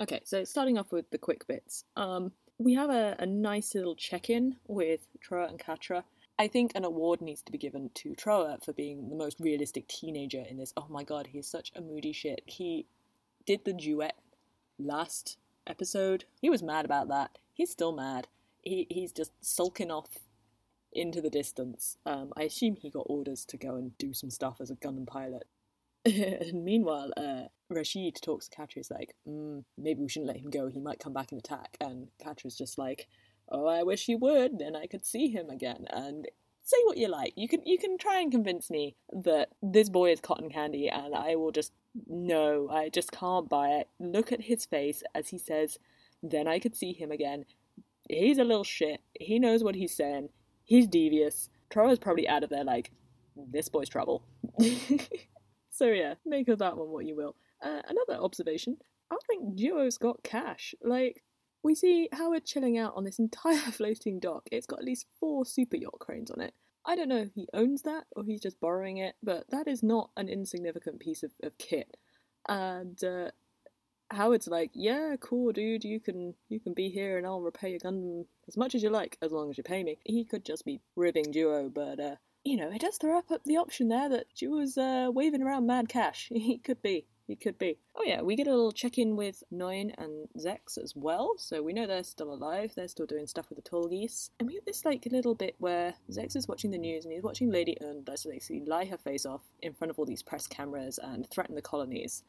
Okay, 0.00 0.20
so 0.24 0.44
starting 0.44 0.78
off 0.78 0.90
with 0.90 1.08
the 1.10 1.18
quick 1.18 1.46
bits. 1.46 1.84
Um, 1.96 2.32
we 2.62 2.74
have 2.74 2.90
a, 2.90 3.16
a 3.18 3.26
nice 3.26 3.74
little 3.74 3.96
check 3.96 4.30
in 4.30 4.56
with 4.66 5.00
Trowa 5.26 5.48
and 5.48 5.62
Quatre. 5.62 6.04
I 6.38 6.48
think 6.48 6.72
an 6.74 6.84
award 6.84 7.20
needs 7.20 7.42
to 7.42 7.52
be 7.52 7.58
given 7.58 7.90
to 7.94 8.10
Trowa 8.10 8.62
for 8.64 8.72
being 8.72 9.08
the 9.08 9.16
most 9.16 9.38
realistic 9.40 9.86
teenager 9.88 10.42
in 10.48 10.56
this. 10.56 10.72
Oh 10.76 10.86
my 10.88 11.04
god, 11.04 11.28
he's 11.28 11.46
such 11.46 11.72
a 11.74 11.80
moody 11.80 12.12
shit. 12.12 12.42
He 12.46 12.86
did 13.46 13.64
the 13.64 13.72
duet 13.72 14.16
last 14.78 15.36
episode. 15.66 16.24
He 16.40 16.50
was 16.50 16.62
mad 16.62 16.84
about 16.84 17.08
that. 17.08 17.38
He's 17.52 17.70
still 17.70 17.92
mad. 17.92 18.28
He 18.62 18.86
he's 18.90 19.12
just 19.12 19.32
sulking 19.40 19.90
off 19.90 20.18
into 20.92 21.20
the 21.20 21.30
distance. 21.30 21.96
Um, 22.06 22.32
I 22.36 22.42
assume 22.42 22.76
he 22.76 22.90
got 22.90 23.06
orders 23.06 23.44
to 23.46 23.56
go 23.56 23.76
and 23.76 23.96
do 23.98 24.12
some 24.12 24.30
stuff 24.30 24.60
as 24.60 24.70
a 24.70 24.76
Gundam 24.76 25.06
pilot. 25.06 25.46
meanwhile, 26.52 27.12
uh, 27.16 27.42
Rashid 27.68 28.18
talks 28.22 28.48
to 28.48 28.56
Quatre's 28.56 28.90
like, 28.90 29.14
mm, 29.26 29.64
maybe 29.78 30.02
we 30.02 30.08
shouldn't 30.08 30.28
let 30.28 30.40
him 30.40 30.50
go. 30.50 30.68
He 30.68 30.80
might 30.80 30.98
come 30.98 31.12
back 31.12 31.32
and 31.32 31.38
attack. 31.38 31.76
And 31.80 32.08
Quatre's 32.20 32.56
just 32.56 32.78
like, 32.78 33.08
oh, 33.48 33.66
I 33.66 33.82
wish 33.82 34.06
he 34.06 34.16
would. 34.16 34.58
Then 34.58 34.76
I 34.76 34.86
could 34.86 35.06
see 35.06 35.28
him 35.28 35.50
again. 35.50 35.86
And 35.90 36.26
say 36.64 36.76
what 36.84 36.96
you 36.96 37.08
like. 37.08 37.32
You 37.36 37.48
can 37.48 37.60
you 37.64 37.78
can 37.78 37.98
try 37.98 38.20
and 38.20 38.30
convince 38.30 38.70
me 38.70 38.96
that 39.12 39.50
this 39.62 39.88
boy 39.88 40.12
is 40.12 40.20
cotton 40.20 40.50
candy, 40.50 40.88
and 40.88 41.14
I 41.14 41.36
will 41.36 41.52
just 41.52 41.72
no. 42.06 42.68
I 42.70 42.88
just 42.88 43.12
can't 43.12 43.48
buy 43.48 43.68
it. 43.70 43.88
Look 43.98 44.32
at 44.32 44.42
his 44.42 44.64
face 44.64 45.02
as 45.14 45.28
he 45.28 45.38
says, 45.38 45.78
"Then 46.22 46.48
I 46.48 46.58
could 46.58 46.76
see 46.76 46.92
him 46.92 47.10
again." 47.10 47.44
He's 48.08 48.38
a 48.38 48.44
little 48.44 48.64
shit. 48.64 49.00
He 49.18 49.38
knows 49.38 49.62
what 49.62 49.76
he's 49.76 49.94
saying. 49.94 50.28
He's 50.64 50.86
devious. 50.86 51.50
Trowa's 51.70 51.98
probably 51.98 52.28
out 52.28 52.42
of 52.42 52.50
there 52.50 52.64
like, 52.64 52.90
this 53.36 53.68
boy's 53.68 53.88
trouble. 53.88 54.24
so 55.72 55.86
yeah, 55.86 56.14
make 56.24 56.48
of 56.48 56.58
that 56.58 56.76
one 56.76 56.90
what 56.90 57.06
you 57.06 57.16
will. 57.16 57.34
Uh, 57.62 57.80
another 57.88 58.22
observation: 58.22 58.76
I 59.10 59.16
think 59.26 59.56
Duo's 59.56 59.98
got 59.98 60.22
cash. 60.22 60.74
Like 60.82 61.24
we 61.62 61.74
see 61.74 62.08
Howard 62.12 62.44
chilling 62.44 62.78
out 62.78 62.94
on 62.94 63.04
this 63.04 63.18
entire 63.18 63.56
floating 63.72 64.20
dock. 64.20 64.48
It's 64.52 64.66
got 64.66 64.80
at 64.80 64.84
least 64.84 65.06
four 65.18 65.44
super 65.44 65.76
yacht 65.76 65.98
cranes 65.98 66.30
on 66.30 66.40
it. 66.40 66.54
I 66.84 66.96
don't 66.96 67.08
know 67.08 67.18
if 67.18 67.34
he 67.34 67.48
owns 67.54 67.82
that 67.82 68.04
or 68.16 68.24
he's 68.24 68.40
just 68.40 68.60
borrowing 68.60 68.98
it, 68.98 69.14
but 69.22 69.44
that 69.50 69.68
is 69.68 69.82
not 69.82 70.10
an 70.16 70.28
insignificant 70.28 70.98
piece 71.00 71.22
of, 71.22 71.30
of 71.42 71.56
kit. 71.56 71.96
And 72.48 73.02
uh, 73.04 73.30
Howard's 74.10 74.48
like, 74.48 74.72
"Yeah, 74.74 75.16
cool, 75.20 75.52
dude. 75.52 75.84
You 75.84 76.00
can 76.00 76.34
you 76.48 76.60
can 76.60 76.74
be 76.74 76.90
here, 76.90 77.16
and 77.16 77.26
I'll 77.26 77.40
repay 77.40 77.70
your 77.70 77.78
gun 77.78 78.26
as 78.46 78.56
much 78.56 78.74
as 78.74 78.82
you 78.82 78.90
like, 78.90 79.16
as 79.22 79.32
long 79.32 79.48
as 79.48 79.56
you 79.56 79.64
pay 79.64 79.82
me." 79.82 79.98
He 80.04 80.24
could 80.24 80.44
just 80.44 80.64
be 80.64 80.80
ribbing 80.96 81.30
Duo, 81.30 81.70
but 81.70 81.98
uh, 81.98 82.16
you 82.44 82.56
know, 82.56 82.70
it 82.70 82.80
does 82.80 82.96
throw 82.96 83.18
up 83.18 83.30
the 83.44 83.56
option 83.56 83.88
there 83.88 84.08
that 84.08 84.26
Duo's 84.34 84.76
uh, 84.76 85.10
waving 85.12 85.42
around 85.42 85.66
mad 85.66 85.88
cash. 85.88 86.28
he 86.34 86.58
could 86.58 86.82
be. 86.82 87.06
He 87.28 87.36
could 87.36 87.56
be. 87.56 87.78
Oh 87.94 88.02
yeah, 88.04 88.20
we 88.20 88.34
get 88.34 88.48
a 88.48 88.50
little 88.50 88.72
check 88.72 88.98
in 88.98 89.16
with 89.16 89.44
Noin 89.50 89.94
and 89.96 90.28
Zechs 90.36 90.76
as 90.76 90.94
well, 90.96 91.34
so 91.38 91.62
we 91.62 91.72
know 91.72 91.86
they're 91.86 92.02
still 92.02 92.34
alive. 92.34 92.72
They're 92.74 92.88
still 92.88 93.06
doing 93.06 93.28
stuff 93.28 93.48
with 93.48 93.62
the 93.62 93.70
Tallgeese. 93.70 94.30
And 94.38 94.48
we 94.48 94.54
get 94.54 94.66
this 94.66 94.84
like 94.84 95.06
little 95.10 95.34
bit 95.34 95.54
where 95.58 95.94
Zechs 96.10 96.36
is 96.36 96.48
watching 96.48 96.72
the 96.72 96.78
news 96.78 97.04
and 97.04 97.14
he's 97.14 97.22
watching 97.22 97.50
Lady 97.50 97.76
Une 97.80 98.02
basically 98.02 98.64
lie 98.66 98.86
her 98.86 98.98
face 98.98 99.24
off 99.24 99.42
in 99.60 99.72
front 99.72 99.90
of 99.90 99.98
all 99.98 100.04
these 100.04 100.22
press 100.22 100.46
cameras 100.46 100.98
and 101.00 101.28
threaten 101.30 101.54
the 101.54 101.62
colonies. 101.62 102.24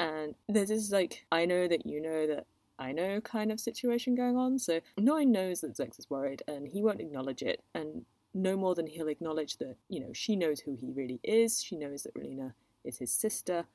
And 0.00 0.34
there's 0.48 0.68
this 0.68 0.90
like, 0.90 1.24
I 1.30 1.46
know 1.46 1.68
that 1.68 1.86
you 1.86 2.02
know 2.02 2.26
that 2.26 2.46
I 2.76 2.90
know 2.90 3.20
kind 3.20 3.52
of 3.52 3.60
situation 3.60 4.16
going 4.16 4.36
on. 4.36 4.58
So 4.58 4.80
Noin 4.98 5.28
knows 5.30 5.60
that 5.60 5.76
Zechs 5.76 5.98
is 5.98 6.10
worried 6.10 6.42
and 6.48 6.66
he 6.66 6.82
won't 6.82 7.00
acknowledge 7.00 7.42
it. 7.42 7.62
And 7.72 8.04
no 8.34 8.56
more 8.56 8.74
than 8.74 8.86
he'll 8.86 9.08
acknowledge 9.08 9.58
that, 9.58 9.76
you 9.88 10.00
know, 10.00 10.12
she 10.12 10.36
knows 10.36 10.60
who 10.60 10.74
he 10.74 10.90
really 10.90 11.20
is. 11.22 11.62
She 11.62 11.76
knows 11.76 12.02
that 12.02 12.14
Relena 12.14 12.54
is 12.84 12.98
his 12.98 13.12
sister. 13.12 13.66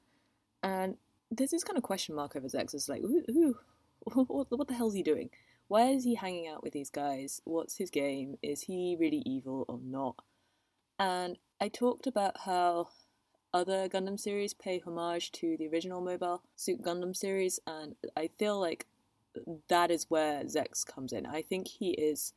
And 0.61 0.97
there's 1.31 1.51
this 1.51 1.63
kind 1.63 1.77
of 1.77 1.83
question 1.83 2.15
mark 2.15 2.35
over 2.35 2.47
Zechs. 2.47 2.73
It's 2.73 2.89
like, 2.89 3.01
who, 3.01 3.23
who 3.27 3.57
what, 4.03 4.47
what 4.49 4.67
the 4.67 4.73
hell's 4.73 4.93
he 4.93 5.03
doing? 5.03 5.29
Why 5.67 5.89
is 5.89 6.03
he 6.03 6.15
hanging 6.15 6.47
out 6.47 6.63
with 6.63 6.73
these 6.73 6.89
guys? 6.89 7.41
What's 7.45 7.77
his 7.77 7.89
game? 7.89 8.37
Is 8.41 8.61
he 8.61 8.97
really 8.99 9.21
evil 9.25 9.65
or 9.67 9.79
not? 9.83 10.15
And 10.97 11.37
I 11.61 11.69
talked 11.69 12.07
about 12.07 12.41
how 12.41 12.89
other 13.53 13.87
Gundam 13.87 14.19
series 14.19 14.53
pay 14.53 14.79
homage 14.79 15.31
to 15.33 15.55
the 15.57 15.67
original 15.67 16.01
Mobile 16.01 16.41
Suit 16.55 16.81
Gundam 16.81 17.15
series, 17.15 17.59
and 17.65 17.95
I 18.17 18.29
feel 18.37 18.59
like 18.59 18.87
that 19.69 19.91
is 19.91 20.07
where 20.09 20.43
Zechs 20.43 20.85
comes 20.85 21.13
in. 21.13 21.25
I 21.25 21.41
think 21.41 21.67
he 21.67 21.91
is 21.91 22.33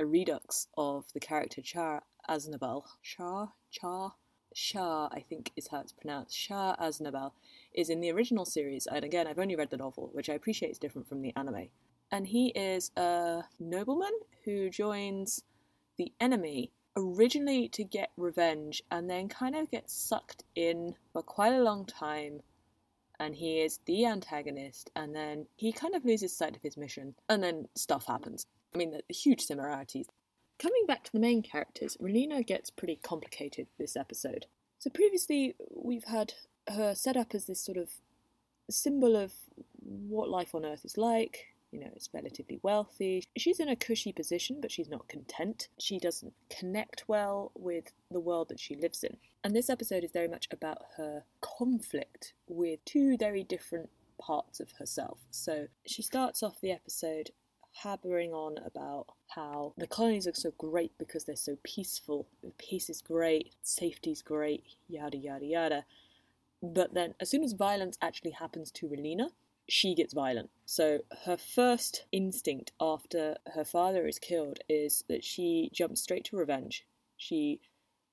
a 0.00 0.06
redux 0.06 0.66
of 0.78 1.04
the 1.12 1.20
character 1.20 1.60
Char 1.60 2.02
Aznable. 2.28 2.84
Char? 3.02 3.52
Char? 3.70 4.14
Shah, 4.54 5.08
I 5.12 5.20
think 5.20 5.52
is 5.56 5.68
how 5.68 5.80
it's 5.80 5.92
pronounced. 5.92 6.36
Shah 6.36 6.74
Aznable 6.76 7.32
is 7.74 7.90
in 7.90 8.00
the 8.00 8.10
original 8.10 8.46
series, 8.46 8.86
and 8.86 9.04
again, 9.04 9.26
I've 9.26 9.38
only 9.38 9.54
read 9.56 9.70
the 9.70 9.76
novel, 9.76 10.10
which 10.12 10.30
I 10.30 10.34
appreciate 10.34 10.70
is 10.70 10.78
different 10.78 11.06
from 11.06 11.20
the 11.20 11.32
anime. 11.36 11.68
And 12.10 12.26
he 12.26 12.48
is 12.48 12.90
a 12.96 13.44
nobleman 13.60 14.10
who 14.44 14.70
joins 14.70 15.44
the 15.98 16.12
enemy 16.18 16.72
originally 16.96 17.68
to 17.68 17.84
get 17.84 18.10
revenge 18.16 18.82
and 18.90 19.08
then 19.08 19.28
kind 19.28 19.54
of 19.54 19.70
gets 19.70 19.92
sucked 19.94 20.42
in 20.56 20.94
for 21.12 21.22
quite 21.22 21.52
a 21.52 21.62
long 21.62 21.84
time. 21.84 22.40
And 23.20 23.36
he 23.36 23.60
is 23.60 23.78
the 23.84 24.06
antagonist, 24.06 24.90
and 24.96 25.14
then 25.14 25.46
he 25.56 25.72
kind 25.72 25.94
of 25.94 26.06
loses 26.06 26.34
sight 26.34 26.56
of 26.56 26.62
his 26.62 26.78
mission, 26.78 27.14
and 27.28 27.44
then 27.44 27.68
stuff 27.76 28.06
happens. 28.06 28.46
I 28.74 28.78
mean, 28.78 28.92
the 28.92 29.02
huge 29.14 29.42
similarities. 29.42 30.06
Coming 30.58 30.84
back 30.86 31.04
to 31.04 31.12
the 31.12 31.18
main 31.18 31.42
characters, 31.42 31.96
Relena 32.00 32.46
gets 32.46 32.70
pretty 32.70 32.98
complicated 33.02 33.66
this 33.78 33.96
episode. 33.96 34.46
So 34.78 34.90
previously, 34.90 35.54
we've 35.74 36.04
had 36.04 36.34
her 36.68 36.94
set 36.94 37.16
up 37.16 37.34
as 37.34 37.46
this 37.46 37.60
sort 37.60 37.78
of 37.78 37.90
symbol 38.68 39.16
of 39.16 39.32
what 39.82 40.28
life 40.28 40.54
on 40.54 40.64
Earth 40.64 40.84
is 40.84 40.96
like. 40.96 41.46
You 41.72 41.80
know, 41.80 41.90
it's 41.94 42.10
relatively 42.12 42.58
wealthy. 42.62 43.24
She's 43.36 43.60
in 43.60 43.68
a 43.68 43.76
cushy 43.76 44.12
position, 44.12 44.58
but 44.60 44.72
she's 44.72 44.88
not 44.88 45.08
content. 45.08 45.68
She 45.78 45.98
doesn't 45.98 46.32
connect 46.50 47.04
well 47.06 47.52
with 47.54 47.92
the 48.10 48.20
world 48.20 48.48
that 48.48 48.58
she 48.58 48.74
lives 48.74 49.04
in. 49.04 49.16
And 49.44 49.54
this 49.54 49.70
episode 49.70 50.02
is 50.02 50.10
very 50.10 50.28
much 50.28 50.48
about 50.52 50.82
her 50.96 51.24
conflict 51.40 52.34
with 52.48 52.84
two 52.84 53.16
very 53.16 53.44
different 53.44 53.88
parts 54.20 54.60
of 54.60 54.72
herself. 54.78 55.18
So 55.30 55.68
she 55.86 56.02
starts 56.02 56.42
off 56.42 56.60
the 56.60 56.72
episode 56.72 57.30
habbering 57.84 58.32
on 58.32 58.58
about 58.64 59.06
how 59.28 59.72
the 59.76 59.86
colonies 59.86 60.26
are 60.26 60.34
so 60.34 60.52
great 60.58 60.92
because 60.98 61.24
they're 61.24 61.36
so 61.36 61.56
peaceful. 61.62 62.26
Peace 62.58 62.90
is 62.90 63.00
great, 63.00 63.54
safety's 63.62 64.22
great, 64.22 64.64
yada 64.88 65.16
yada 65.16 65.46
yada. 65.46 65.84
But 66.62 66.94
then, 66.94 67.14
as 67.20 67.30
soon 67.30 67.42
as 67.42 67.52
violence 67.52 67.96
actually 68.02 68.32
happens 68.32 68.70
to 68.72 68.88
Relena, 68.88 69.30
she 69.68 69.94
gets 69.94 70.12
violent. 70.12 70.50
So 70.66 71.00
her 71.24 71.36
first 71.36 72.04
instinct 72.12 72.72
after 72.80 73.36
her 73.54 73.64
father 73.64 74.06
is 74.06 74.18
killed 74.18 74.58
is 74.68 75.04
that 75.08 75.24
she 75.24 75.70
jumps 75.72 76.02
straight 76.02 76.24
to 76.26 76.36
revenge. 76.36 76.86
She 77.16 77.60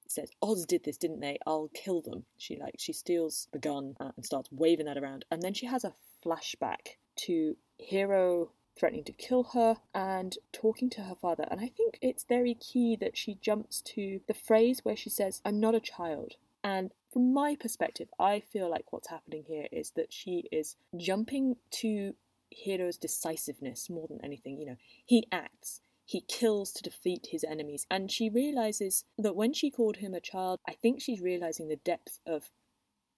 says, 0.07 0.31
"Oz 0.41 0.65
did 0.65 0.83
this, 0.83 0.97
didn't 0.97 1.19
they? 1.19 1.39
I'll 1.45 1.69
kill 1.73 2.01
them." 2.01 2.25
She 2.37 2.55
like 2.57 2.75
she 2.77 2.93
steals 2.93 3.47
the 3.51 3.59
gun 3.59 3.97
and 3.99 4.25
starts 4.25 4.51
waving 4.51 4.85
that 4.85 4.97
around, 4.97 5.25
and 5.29 5.41
then 5.41 5.53
she 5.53 5.65
has 5.65 5.83
a 5.83 5.95
flashback 6.23 6.97
to 7.17 7.57
Heero 7.79 8.51
threatening 8.77 9.03
to 9.05 9.11
kill 9.13 9.43
her 9.53 9.77
and 9.93 10.37
talking 10.51 10.89
to 10.91 11.01
her 11.01 11.15
father. 11.15 11.45
And 11.49 11.59
I 11.59 11.67
think 11.67 11.97
it's 12.01 12.23
very 12.23 12.53
key 12.53 12.95
that 12.97 13.17
she 13.17 13.35
jumps 13.35 13.81
to 13.81 14.21
the 14.27 14.33
phrase 14.33 14.83
where 14.83 14.95
she 14.95 15.09
says, 15.09 15.41
"I'm 15.43 15.59
not 15.59 15.75
a 15.75 15.79
child." 15.79 16.35
And 16.63 16.93
from 17.11 17.33
my 17.33 17.55
perspective, 17.55 18.09
I 18.19 18.39
feel 18.39 18.69
like 18.69 18.91
what's 18.91 19.07
happening 19.07 19.43
here 19.47 19.67
is 19.71 19.91
that 19.91 20.11
she 20.11 20.47
is 20.51 20.75
jumping 20.95 21.57
to 21.71 22.15
Heero's 22.49 22.97
decisiveness 22.97 23.89
more 23.89 24.07
than 24.07 24.23
anything. 24.23 24.57
You 24.59 24.65
know, 24.65 24.77
he 25.05 25.27
acts, 25.31 25.81
he 26.05 26.21
kills 26.21 26.71
to 26.73 26.83
defeat 26.83 27.27
his 27.27 27.43
enemies, 27.43 27.85
and 27.89 28.11
she 28.11 28.29
realizes 28.29 29.05
that 29.17 29.35
when 29.35 29.53
she 29.53 29.71
called 29.71 29.97
him 29.97 30.13
a 30.13 30.21
child, 30.21 30.59
I 30.67 30.73
think 30.73 31.01
she's 31.01 31.21
realizing 31.21 31.67
the 31.67 31.75
depth 31.77 32.19
of 32.25 32.49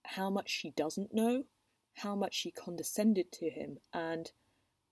how 0.04 0.30
much 0.30 0.50
she 0.50 0.70
doesn't 0.70 1.14
know, 1.14 1.44
how 1.94 2.14
much 2.14 2.34
she 2.34 2.50
condescended 2.50 3.30
to 3.32 3.50
him, 3.50 3.78
and 3.92 4.32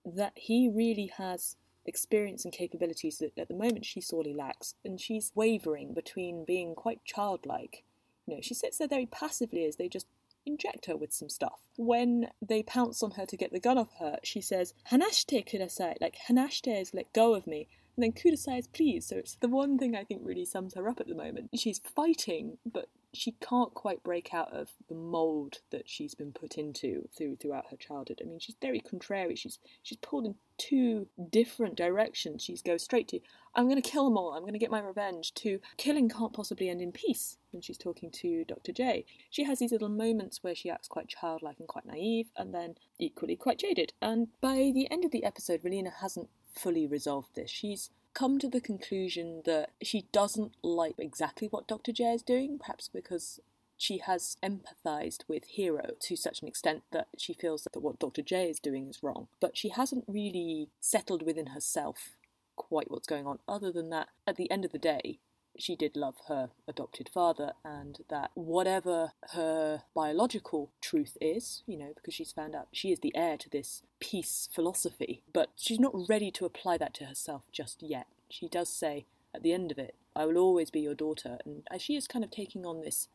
that 0.05 0.33
he 0.35 0.69
really 0.69 1.11
has 1.17 1.55
experience 1.85 2.43
and 2.45 2.53
capabilities 2.53 3.17
that 3.17 3.37
at 3.37 3.47
the 3.47 3.53
moment 3.53 3.85
she 3.85 4.01
sorely 4.01 4.33
lacks, 4.33 4.75
and 4.83 4.99
she's 4.99 5.31
wavering 5.35 5.93
between 5.93 6.45
being 6.45 6.75
quite 6.75 7.03
childlike 7.05 7.83
you 8.29 8.35
know, 8.35 8.41
she 8.41 8.53
sits 8.53 8.77
there 8.77 8.87
very 8.87 9.07
passively 9.07 9.65
as 9.65 9.77
they 9.77 9.89
just 9.89 10.05
inject 10.45 10.85
her 10.85 10.95
with 10.95 11.11
some 11.11 11.29
stuff. 11.29 11.59
When 11.77 12.29
they 12.41 12.61
pounce 12.63 13.01
on 13.01 13.11
her 13.11 13.25
to 13.25 13.37
get 13.37 13.51
the 13.51 13.59
gun 13.59 13.77
off 13.77 13.89
her, 13.99 14.17
she 14.23 14.39
says, 14.39 14.73
Hanashite 14.91 15.49
kudasai, 15.49 15.95
like 15.99 16.17
Hanashite 16.29 16.81
is 16.81 16.93
let 16.93 17.11
go 17.13 17.33
of 17.33 17.47
me. 17.47 17.67
And 17.97 18.03
then 18.03 18.11
Kudasai 18.13 18.59
is 18.59 18.67
pleased. 18.67 19.09
So 19.09 19.17
it's 19.17 19.35
the 19.41 19.49
one 19.49 19.77
thing 19.77 19.93
I 19.93 20.05
think 20.05 20.21
really 20.23 20.45
sums 20.45 20.75
her 20.75 20.87
up 20.87 21.01
at 21.01 21.07
the 21.07 21.15
moment. 21.15 21.49
She's 21.55 21.79
fighting, 21.79 22.57
but 22.71 22.87
she 23.13 23.31
can't 23.31 23.73
quite 23.73 24.03
break 24.03 24.33
out 24.33 24.53
of 24.53 24.69
the 24.87 24.95
mold 24.95 25.59
that 25.71 25.89
she's 25.89 26.13
been 26.13 26.31
put 26.31 26.57
into 26.57 27.07
through 27.17 27.37
throughout 27.37 27.71
her 27.71 27.77
childhood. 27.77 28.21
I 28.21 28.27
mean, 28.27 28.39
she's 28.39 28.55
very 28.61 28.79
contrary. 28.79 29.35
She's 29.35 29.59
she's 29.81 29.97
pulled 29.97 30.25
in 30.25 30.35
two 30.57 31.07
different 31.31 31.75
directions. 31.75 32.43
She's 32.43 32.61
goes 32.61 32.83
straight 32.83 33.07
to 33.09 33.19
I'm 33.55 33.67
going 33.67 33.81
to 33.81 33.89
kill 33.89 34.05
them 34.05 34.17
all. 34.17 34.33
I'm 34.33 34.41
going 34.41 34.53
to 34.53 34.59
get 34.59 34.71
my 34.71 34.79
revenge. 34.79 35.33
To 35.35 35.59
killing 35.77 36.07
can't 36.07 36.33
possibly 36.33 36.69
end 36.69 36.81
in 36.81 36.91
peace. 36.91 37.37
When 37.51 37.61
she's 37.61 37.79
talking 37.79 38.11
to 38.11 38.45
Dr. 38.45 38.71
J, 38.71 39.05
she 39.31 39.43
has 39.43 39.57
these 39.57 39.71
little 39.71 39.89
moments 39.89 40.43
where 40.43 40.53
she 40.53 40.69
acts 40.69 40.87
quite 40.87 41.07
childlike 41.07 41.57
and 41.57 41.67
quite 41.67 41.85
naive, 41.85 42.27
and 42.37 42.53
then 42.53 42.75
equally 42.99 43.35
quite 43.35 43.57
jaded. 43.57 43.93
And 44.01 44.27
by 44.39 44.71
the 44.73 44.87
end 44.91 45.03
of 45.03 45.11
the 45.11 45.23
episode, 45.23 45.63
Relena 45.63 45.93
hasn't 46.01 46.29
fully 46.53 46.85
resolved 46.85 47.33
this. 47.35 47.49
She's 47.49 47.89
come 48.13 48.39
to 48.39 48.47
the 48.47 48.61
conclusion 48.61 49.43
that 49.45 49.71
she 49.81 50.05
doesn't 50.11 50.53
like 50.63 50.95
exactly 50.97 51.47
what 51.47 51.67
Dr. 51.67 51.91
J 51.91 52.13
is 52.13 52.21
doing, 52.21 52.59
perhaps 52.59 52.87
because 52.87 53.39
she 53.77 53.99
has 53.99 54.35
empathized 54.43 55.23
with 55.27 55.43
Heero 55.57 55.97
to 55.99 56.15
such 56.15 56.41
an 56.41 56.47
extent 56.47 56.83
that 56.91 57.07
she 57.17 57.33
feels 57.33 57.63
that 57.63 57.79
what 57.79 57.99
Dr. 57.99 58.21
J 58.21 58.49
is 58.49 58.59
doing 58.59 58.89
is 58.89 59.01
wrong. 59.01 59.27
But 59.39 59.55
she 59.55 59.69
hasn't 59.69 60.03
really 60.07 60.69
settled 60.81 61.25
within 61.25 61.47
herself 61.47 62.09
quite 62.57 62.91
what's 62.91 63.07
going 63.07 63.25
on, 63.25 63.39
other 63.47 63.71
than 63.71 63.89
that, 63.89 64.09
at 64.27 64.35
the 64.35 64.51
end 64.51 64.65
of 64.65 64.73
the 64.73 64.77
day, 64.77 65.19
she 65.59 65.75
did 65.75 65.95
love 65.95 66.15
her 66.27 66.49
adopted 66.67 67.09
father, 67.13 67.53
and 67.63 67.99
that 68.09 68.31
whatever 68.33 69.11
her 69.33 69.83
biological 69.93 70.71
truth 70.81 71.17
is, 71.21 71.63
you 71.67 71.77
know, 71.77 71.91
because 71.95 72.13
she's 72.13 72.31
found 72.31 72.55
out 72.55 72.67
she 72.71 72.91
is 72.91 72.99
the 72.99 73.15
heir 73.15 73.37
to 73.37 73.49
this 73.49 73.83
peace 73.99 74.49
philosophy, 74.51 75.21
but 75.33 75.49
she's 75.55 75.79
not 75.79 76.07
ready 76.09 76.31
to 76.31 76.45
apply 76.45 76.77
that 76.77 76.93
to 76.95 77.05
herself 77.05 77.43
just 77.51 77.83
yet. 77.83 78.07
She 78.29 78.47
does 78.47 78.69
say 78.69 79.05
at 79.33 79.43
the 79.43 79.53
end 79.53 79.71
of 79.71 79.77
it, 79.77 79.95
I 80.15 80.25
will 80.25 80.37
always 80.37 80.71
be 80.71 80.81
your 80.81 80.95
daughter, 80.95 81.37
and 81.45 81.63
as 81.69 81.81
she 81.81 81.95
is 81.95 82.07
kind 82.07 82.23
of 82.23 82.31
taking 82.31 82.65
on 82.65 82.81
this 82.81 83.07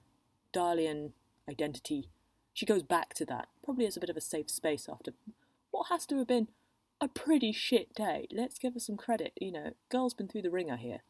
Darlian 0.53 1.13
identity, 1.49 2.09
she 2.53 2.67
goes 2.67 2.83
back 2.83 3.15
to 3.15 3.25
that, 3.27 3.49
probably 3.65 3.87
as 3.87 3.97
a 3.97 4.01
bit 4.01 4.11
of 4.11 4.17
a 4.17 4.21
safe 4.21 4.49
space 4.49 4.89
after 4.89 5.13
what 5.71 5.89
has 5.89 6.07
to 6.07 6.19
have 6.19 6.29
been 6.29 6.49
a 7.01 7.09
pretty 7.09 7.53
shit 7.53 7.93
day. 7.95 8.29
Let's 8.31 8.59
give 8.59 8.75
her 8.75 8.81
some 8.81 8.97
credit, 8.97 9.33
you 9.41 9.51
know, 9.51 9.73
girl's 9.89 10.15
been 10.15 10.29
through 10.29 10.43
the 10.43 10.51
ringer 10.51 10.77
here. 10.77 11.03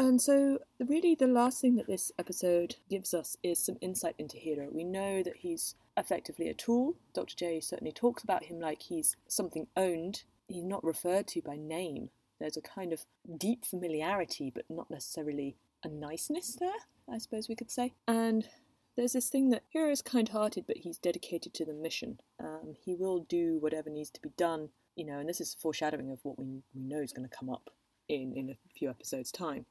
And 0.00 0.18
so, 0.18 0.60
really, 0.78 1.14
the 1.14 1.26
last 1.26 1.60
thing 1.60 1.76
that 1.76 1.86
this 1.86 2.10
episode 2.18 2.76
gives 2.88 3.12
us 3.12 3.36
is 3.42 3.58
some 3.58 3.76
insight 3.82 4.14
into 4.16 4.38
Heero. 4.38 4.72
We 4.72 4.82
know 4.82 5.22
that 5.22 5.36
he's 5.36 5.74
effectively 5.94 6.48
a 6.48 6.54
tool. 6.54 6.94
Dr. 7.12 7.36
J 7.36 7.60
certainly 7.60 7.92
talks 7.92 8.24
about 8.24 8.44
him 8.44 8.58
like 8.60 8.80
he's 8.80 9.14
something 9.28 9.66
owned. 9.76 10.22
He's 10.48 10.64
not 10.64 10.82
referred 10.82 11.26
to 11.28 11.42
by 11.42 11.56
name. 11.56 12.08
There's 12.38 12.56
a 12.56 12.62
kind 12.62 12.94
of 12.94 13.04
deep 13.36 13.66
familiarity, 13.66 14.50
but 14.50 14.64
not 14.70 14.90
necessarily 14.90 15.58
a 15.84 15.88
niceness 15.88 16.56
there, 16.58 16.80
I 17.06 17.18
suppose 17.18 17.50
we 17.50 17.54
could 17.54 17.70
say. 17.70 17.92
And 18.08 18.48
there's 18.96 19.12
this 19.12 19.28
thing 19.28 19.50
that 19.50 19.64
Heero 19.76 19.92
is 19.92 20.00
kind 20.00 20.30
hearted, 20.30 20.64
but 20.66 20.78
he's 20.78 20.96
dedicated 20.96 21.52
to 21.52 21.66
the 21.66 21.74
mission. 21.74 22.20
Um, 22.42 22.72
he 22.82 22.94
will 22.94 23.18
do 23.18 23.58
whatever 23.58 23.90
needs 23.90 24.08
to 24.12 24.22
be 24.22 24.30
done, 24.38 24.70
you 24.96 25.04
know, 25.04 25.18
and 25.18 25.28
this 25.28 25.42
is 25.42 25.54
foreshadowing 25.60 26.10
of 26.10 26.20
what 26.22 26.38
we, 26.38 26.62
we 26.74 26.80
know 26.80 27.02
is 27.02 27.12
going 27.12 27.28
to 27.28 27.36
come 27.36 27.50
up 27.50 27.68
in, 28.08 28.32
in 28.34 28.48
a 28.48 28.56
few 28.74 28.88
episodes' 28.88 29.30
time 29.30 29.66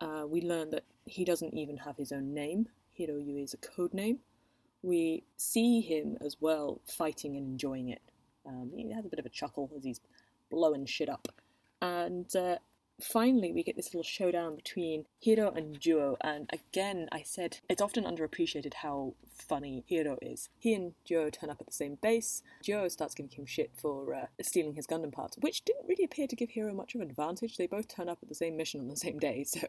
uh, 0.00 0.24
we 0.26 0.42
learn 0.42 0.70
that 0.70 0.84
he 1.04 1.24
doesn't 1.24 1.54
even 1.54 1.76
have 1.78 1.96
his 1.96 2.12
own 2.12 2.34
name. 2.34 2.68
Heero 2.98 3.14
Yuy 3.18 3.44
is 3.44 3.54
a 3.54 3.58
code 3.58 3.94
name. 3.94 4.18
We 4.82 5.24
see 5.36 5.80
him 5.80 6.16
as 6.20 6.36
well 6.40 6.80
fighting 6.86 7.36
and 7.36 7.46
enjoying 7.46 7.88
it. 7.88 8.02
Um, 8.46 8.70
he 8.74 8.90
has 8.92 9.04
a 9.04 9.08
bit 9.08 9.18
of 9.18 9.26
a 9.26 9.30
chuckle 9.30 9.70
as 9.76 9.84
he's 9.84 10.00
blowing 10.50 10.86
shit 10.86 11.08
up. 11.08 11.28
And 11.82 12.34
uh, 12.36 12.58
finally, 13.00 13.52
we 13.52 13.62
get 13.62 13.76
this 13.76 13.94
little 13.94 14.02
showdown 14.02 14.56
between 14.56 15.06
Heero 15.24 15.56
and 15.56 15.78
Duo. 15.78 16.16
And 16.20 16.50
again, 16.52 17.08
I 17.12 17.22
said 17.22 17.58
it's 17.68 17.82
often 17.82 18.04
underappreciated 18.04 18.74
how 18.74 19.14
funny 19.30 19.84
Heero 19.90 20.18
is. 20.20 20.48
He 20.58 20.74
and 20.74 20.92
Duo 21.04 21.30
turn 21.30 21.50
up 21.50 21.60
at 21.60 21.66
the 21.66 21.72
same 21.72 21.98
base. 22.00 22.42
Duo 22.62 22.88
starts 22.88 23.14
giving 23.14 23.30
him 23.30 23.46
shit 23.46 23.70
for 23.76 24.14
uh, 24.14 24.26
stealing 24.42 24.74
his 24.74 24.86
Gundam 24.86 25.12
parts, 25.12 25.36
which 25.40 25.64
didn't 25.64 25.88
really 25.88 26.04
appear 26.04 26.26
to 26.26 26.36
give 26.36 26.50
Heero 26.50 26.74
much 26.74 26.94
of 26.94 27.00
an 27.00 27.10
advantage. 27.10 27.56
They 27.56 27.66
both 27.66 27.88
turn 27.88 28.08
up 28.08 28.18
at 28.22 28.28
the 28.28 28.34
same 28.34 28.56
mission 28.56 28.80
on 28.80 28.88
the 28.88 28.96
same 29.08 29.18
day, 29.18 29.44
so 29.44 29.60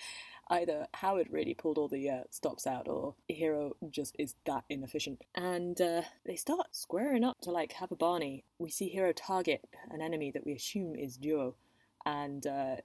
either 0.48 0.86
Howard 0.94 1.28
really 1.30 1.54
pulled 1.54 1.78
all 1.78 1.88
the 1.88 2.08
uh, 2.08 2.22
stops 2.30 2.66
out, 2.66 2.88
or 2.88 3.14
Heero 3.30 3.72
just 3.90 4.16
is 4.18 4.34
that 4.46 4.64
inefficient. 4.68 5.22
And 5.34 5.80
uh, 5.80 6.02
they 6.24 6.36
start 6.36 6.68
squaring 6.72 7.24
up 7.24 7.40
to 7.42 7.50
like 7.50 7.72
have 7.72 7.92
a 7.92 7.96
Barney. 7.96 8.44
We 8.58 8.70
see 8.70 8.94
Heero 8.94 9.12
target 9.14 9.68
an 9.90 10.00
enemy 10.00 10.30
that 10.32 10.46
we 10.46 10.52
assume 10.52 10.94
is 10.94 11.16
Duo 11.16 11.56
and 12.06 12.46
uh, 12.46 12.76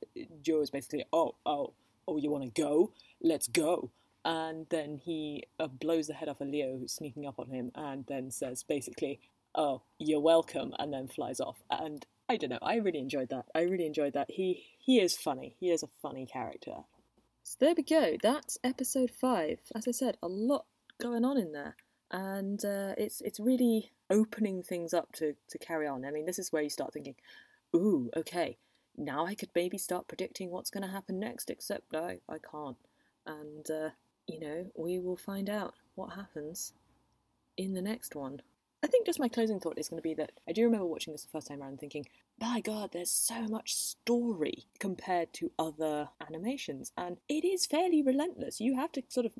Duo 0.42 0.62
is 0.62 0.72
basically, 0.72 1.06
oh, 1.14 1.36
oh, 1.46 1.74
oh, 2.08 2.18
you 2.18 2.32
want 2.32 2.44
to 2.44 2.62
go? 2.62 2.92
Let's 3.22 3.48
go. 3.48 3.92
And 4.26 4.66
then 4.70 5.00
he 5.04 5.46
uh, 5.60 5.68
blows 5.68 6.08
the 6.08 6.14
head 6.14 6.28
off 6.28 6.42
of 6.42 6.48
Leo, 6.48 6.78
who's 6.78 6.94
sneaking 6.94 7.28
up 7.28 7.40
on 7.40 7.50
him, 7.50 7.72
and 7.76 8.06
then 8.08 8.32
says 8.32 8.64
basically, 8.64 9.20
oh, 9.56 9.84
you're 10.00 10.20
welcome, 10.20 10.74
and 10.80 10.92
then 10.92 11.08
flies 11.08 11.40
off. 11.40 11.64
And 11.70 12.06
I 12.28 12.38
don't 12.38 12.50
know, 12.50 12.60
I 12.62 12.76
really 12.76 13.00
enjoyed 13.00 13.30
that. 13.30 13.46
I 13.54 13.62
really 13.62 13.86
enjoyed 13.86 14.14
that. 14.14 14.32
He 14.32 14.66
he 14.80 15.00
is 15.00 15.18
funny. 15.18 15.56
He 15.60 15.70
is 15.70 15.84
a 15.84 15.90
funny 16.02 16.26
character. 16.26 16.78
So 17.44 17.58
there 17.60 17.74
we 17.76 17.84
go. 17.84 18.18
That's 18.22 18.58
episode 18.64 19.12
five. 19.12 19.60
As 19.76 19.88
I 19.88 19.92
said, 19.92 20.18
a 20.24 20.28
lot 20.28 20.66
going 21.00 21.26
on 21.26 21.38
in 21.38 21.52
there, 21.52 21.76
and 22.10 22.64
uh, 22.64 22.94
it's 22.98 23.22
it's 23.22 23.40
really 23.40 23.92
opening 24.10 24.64
things 24.64 24.94
up 24.94 25.12
to 25.14 25.36
to 25.50 25.58
carry 25.58 25.88
on. 25.88 26.06
I 26.06 26.12
mean, 26.12 26.26
this 26.26 26.40
is 26.40 26.52
where 26.52 26.62
you 26.62 26.70
start 26.70 26.94
thinking, 26.94 27.16
ooh, 27.76 28.10
okay, 28.16 28.58
now 28.98 29.26
I 29.26 29.36
could 29.36 29.50
maybe 29.56 29.78
start 29.78 30.08
predicting 30.08 30.50
what's 30.50 30.70
going 30.70 30.84
to 30.84 30.92
happen 30.92 31.20
next, 31.20 31.50
except 31.50 31.96
I, 31.96 32.20
I 32.30 32.38
can't. 32.40 32.78
And, 33.26 33.70
uh, 33.70 33.90
you 34.28 34.40
know, 34.40 34.72
we 34.76 35.00
will 35.00 35.18
find 35.18 35.50
out 35.50 35.74
what 35.96 36.16
happens 36.16 36.74
in 37.58 37.74
the 37.74 37.82
next 37.82 38.16
one. 38.16 38.42
I 38.84 38.88
think 38.88 39.06
just 39.06 39.20
my 39.20 39.28
closing 39.28 39.60
thought 39.60 39.78
is 39.78 39.90
going 39.90 40.00
to 40.00 40.08
be 40.08 40.16
that 40.16 40.32
I 40.48 40.54
do 40.54 40.64
remember 40.64 40.86
watching 40.86 41.14
this 41.14 41.24
the 41.24 41.30
first 41.30 41.48
time 41.48 41.62
around 41.62 41.80
thinking, 41.80 42.08
by 42.40 42.62
god, 42.62 42.90
there's 42.92 43.12
so 43.12 43.48
much 43.48 43.76
story 43.76 44.66
compared 44.80 45.34
to 45.34 45.52
other 45.60 46.10
animations, 46.28 46.92
and 46.98 47.18
it 47.30 47.46
is 47.46 47.68
fairly 47.68 48.02
relentless. 48.02 48.60
You 48.60 48.76
have 48.76 48.92
to 48.94 49.04
sort 49.08 49.28
of 49.28 49.34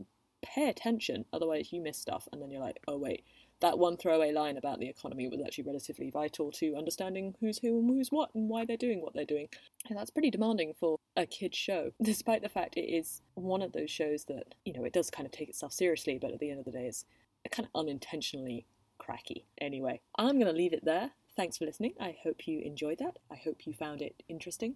pay 0.44 0.70
attention, 0.70 1.26
otherwise, 1.34 1.74
you 1.74 1.82
miss 1.82 1.98
stuff, 1.98 2.28
and 2.32 2.40
then 2.40 2.52
you're 2.52 2.62
like, 2.62 2.82
oh, 2.88 2.98
wait, 2.98 3.24
that 3.62 3.78
one 3.78 3.96
throwaway 3.96 4.32
line 4.32 4.58
about 4.58 4.80
the 4.80 4.90
economy 4.90 5.28
was 5.28 5.40
actually 5.46 5.64
relatively 5.64 6.10
vital 6.10 6.52
to 6.52 6.76
understanding 6.76 7.36
who's 7.40 7.60
who 7.60 7.80
and 7.80 7.90
who's 7.90 8.12
what 8.12 8.30
and 8.36 8.50
why 8.50 8.66
they're 8.66 8.76
doing 8.76 9.02
what 9.02 9.14
they're 9.14 9.24
doing. 9.24 9.48
And 9.88 9.98
that's 9.98 10.12
pretty 10.12 10.32
demanding 10.32 10.74
for 10.80 10.98
a 11.16 11.26
kid's 11.26 11.58
show, 11.58 11.92
despite 12.02 12.42
the 12.42 12.50
fact 12.50 12.78
it 12.78 12.82
is 12.82 13.22
one 13.36 13.62
of 13.62 13.72
those 13.72 13.92
shows 13.92 14.26
that, 14.26 14.56
you 14.66 14.74
know, 14.74 14.84
it 14.84 14.94
does 14.94 15.10
kind 15.10 15.26
of 15.26 15.32
take 15.32 15.50
itself 15.50 15.74
seriously, 15.74 16.18
but 16.20 16.32
at 16.32 16.40
the 16.40 16.50
end 16.50 16.60
of 16.60 16.66
the 16.66 16.72
day, 16.72 16.88
it's 16.88 17.06
kind 17.52 17.68
of 17.74 17.80
unintentionally 17.80 18.66
cracky. 18.98 19.46
Anyway, 19.60 20.02
I'm 20.18 20.40
going 20.40 20.52
to 20.52 20.58
leave 20.58 20.74
it 20.74 20.86
there. 20.86 21.12
Thanks 21.36 21.58
for 21.58 21.66
listening. 21.66 21.94
I 22.00 22.18
hope 22.24 22.48
you 22.48 22.60
enjoyed 22.60 23.00
that. 23.00 23.18
I 23.32 23.36
hope 23.36 23.66
you 23.66 23.74
found 23.74 24.02
it 24.02 24.24
interesting. 24.28 24.76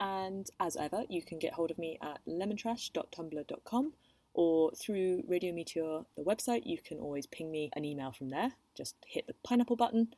And 0.00 0.50
as 0.58 0.76
ever, 0.76 1.04
you 1.08 1.22
can 1.22 1.38
get 1.38 1.52
hold 1.52 1.70
of 1.70 1.78
me 1.78 1.98
at 2.02 2.20
lemontrash.tumblr.com 2.26 3.92
or 4.34 4.72
through 4.72 5.24
Radio 5.28 5.52
Meteor, 5.52 6.02
the 6.16 6.22
website, 6.22 6.62
you 6.64 6.78
can 6.82 6.98
always 6.98 7.26
ping 7.26 7.50
me 7.50 7.70
an 7.74 7.84
email 7.84 8.12
from 8.12 8.30
there. 8.30 8.52
Just 8.76 8.96
hit 9.06 9.26
the 9.26 9.34
pineapple 9.44 9.76
button, 9.76 10.14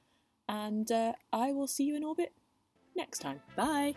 and 0.49 0.91
uh, 0.91 1.13
I 1.33 1.53
will 1.53 1.67
see 1.67 1.85
you 1.85 1.97
in 1.97 2.05
orbit 2.05 2.33
next 2.97 3.19
time. 3.19 3.41
Bye! 3.57 3.95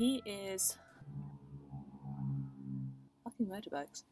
He 0.00 0.22
is 0.24 0.78
fucking 3.22 3.44
motorbikes. 3.44 4.04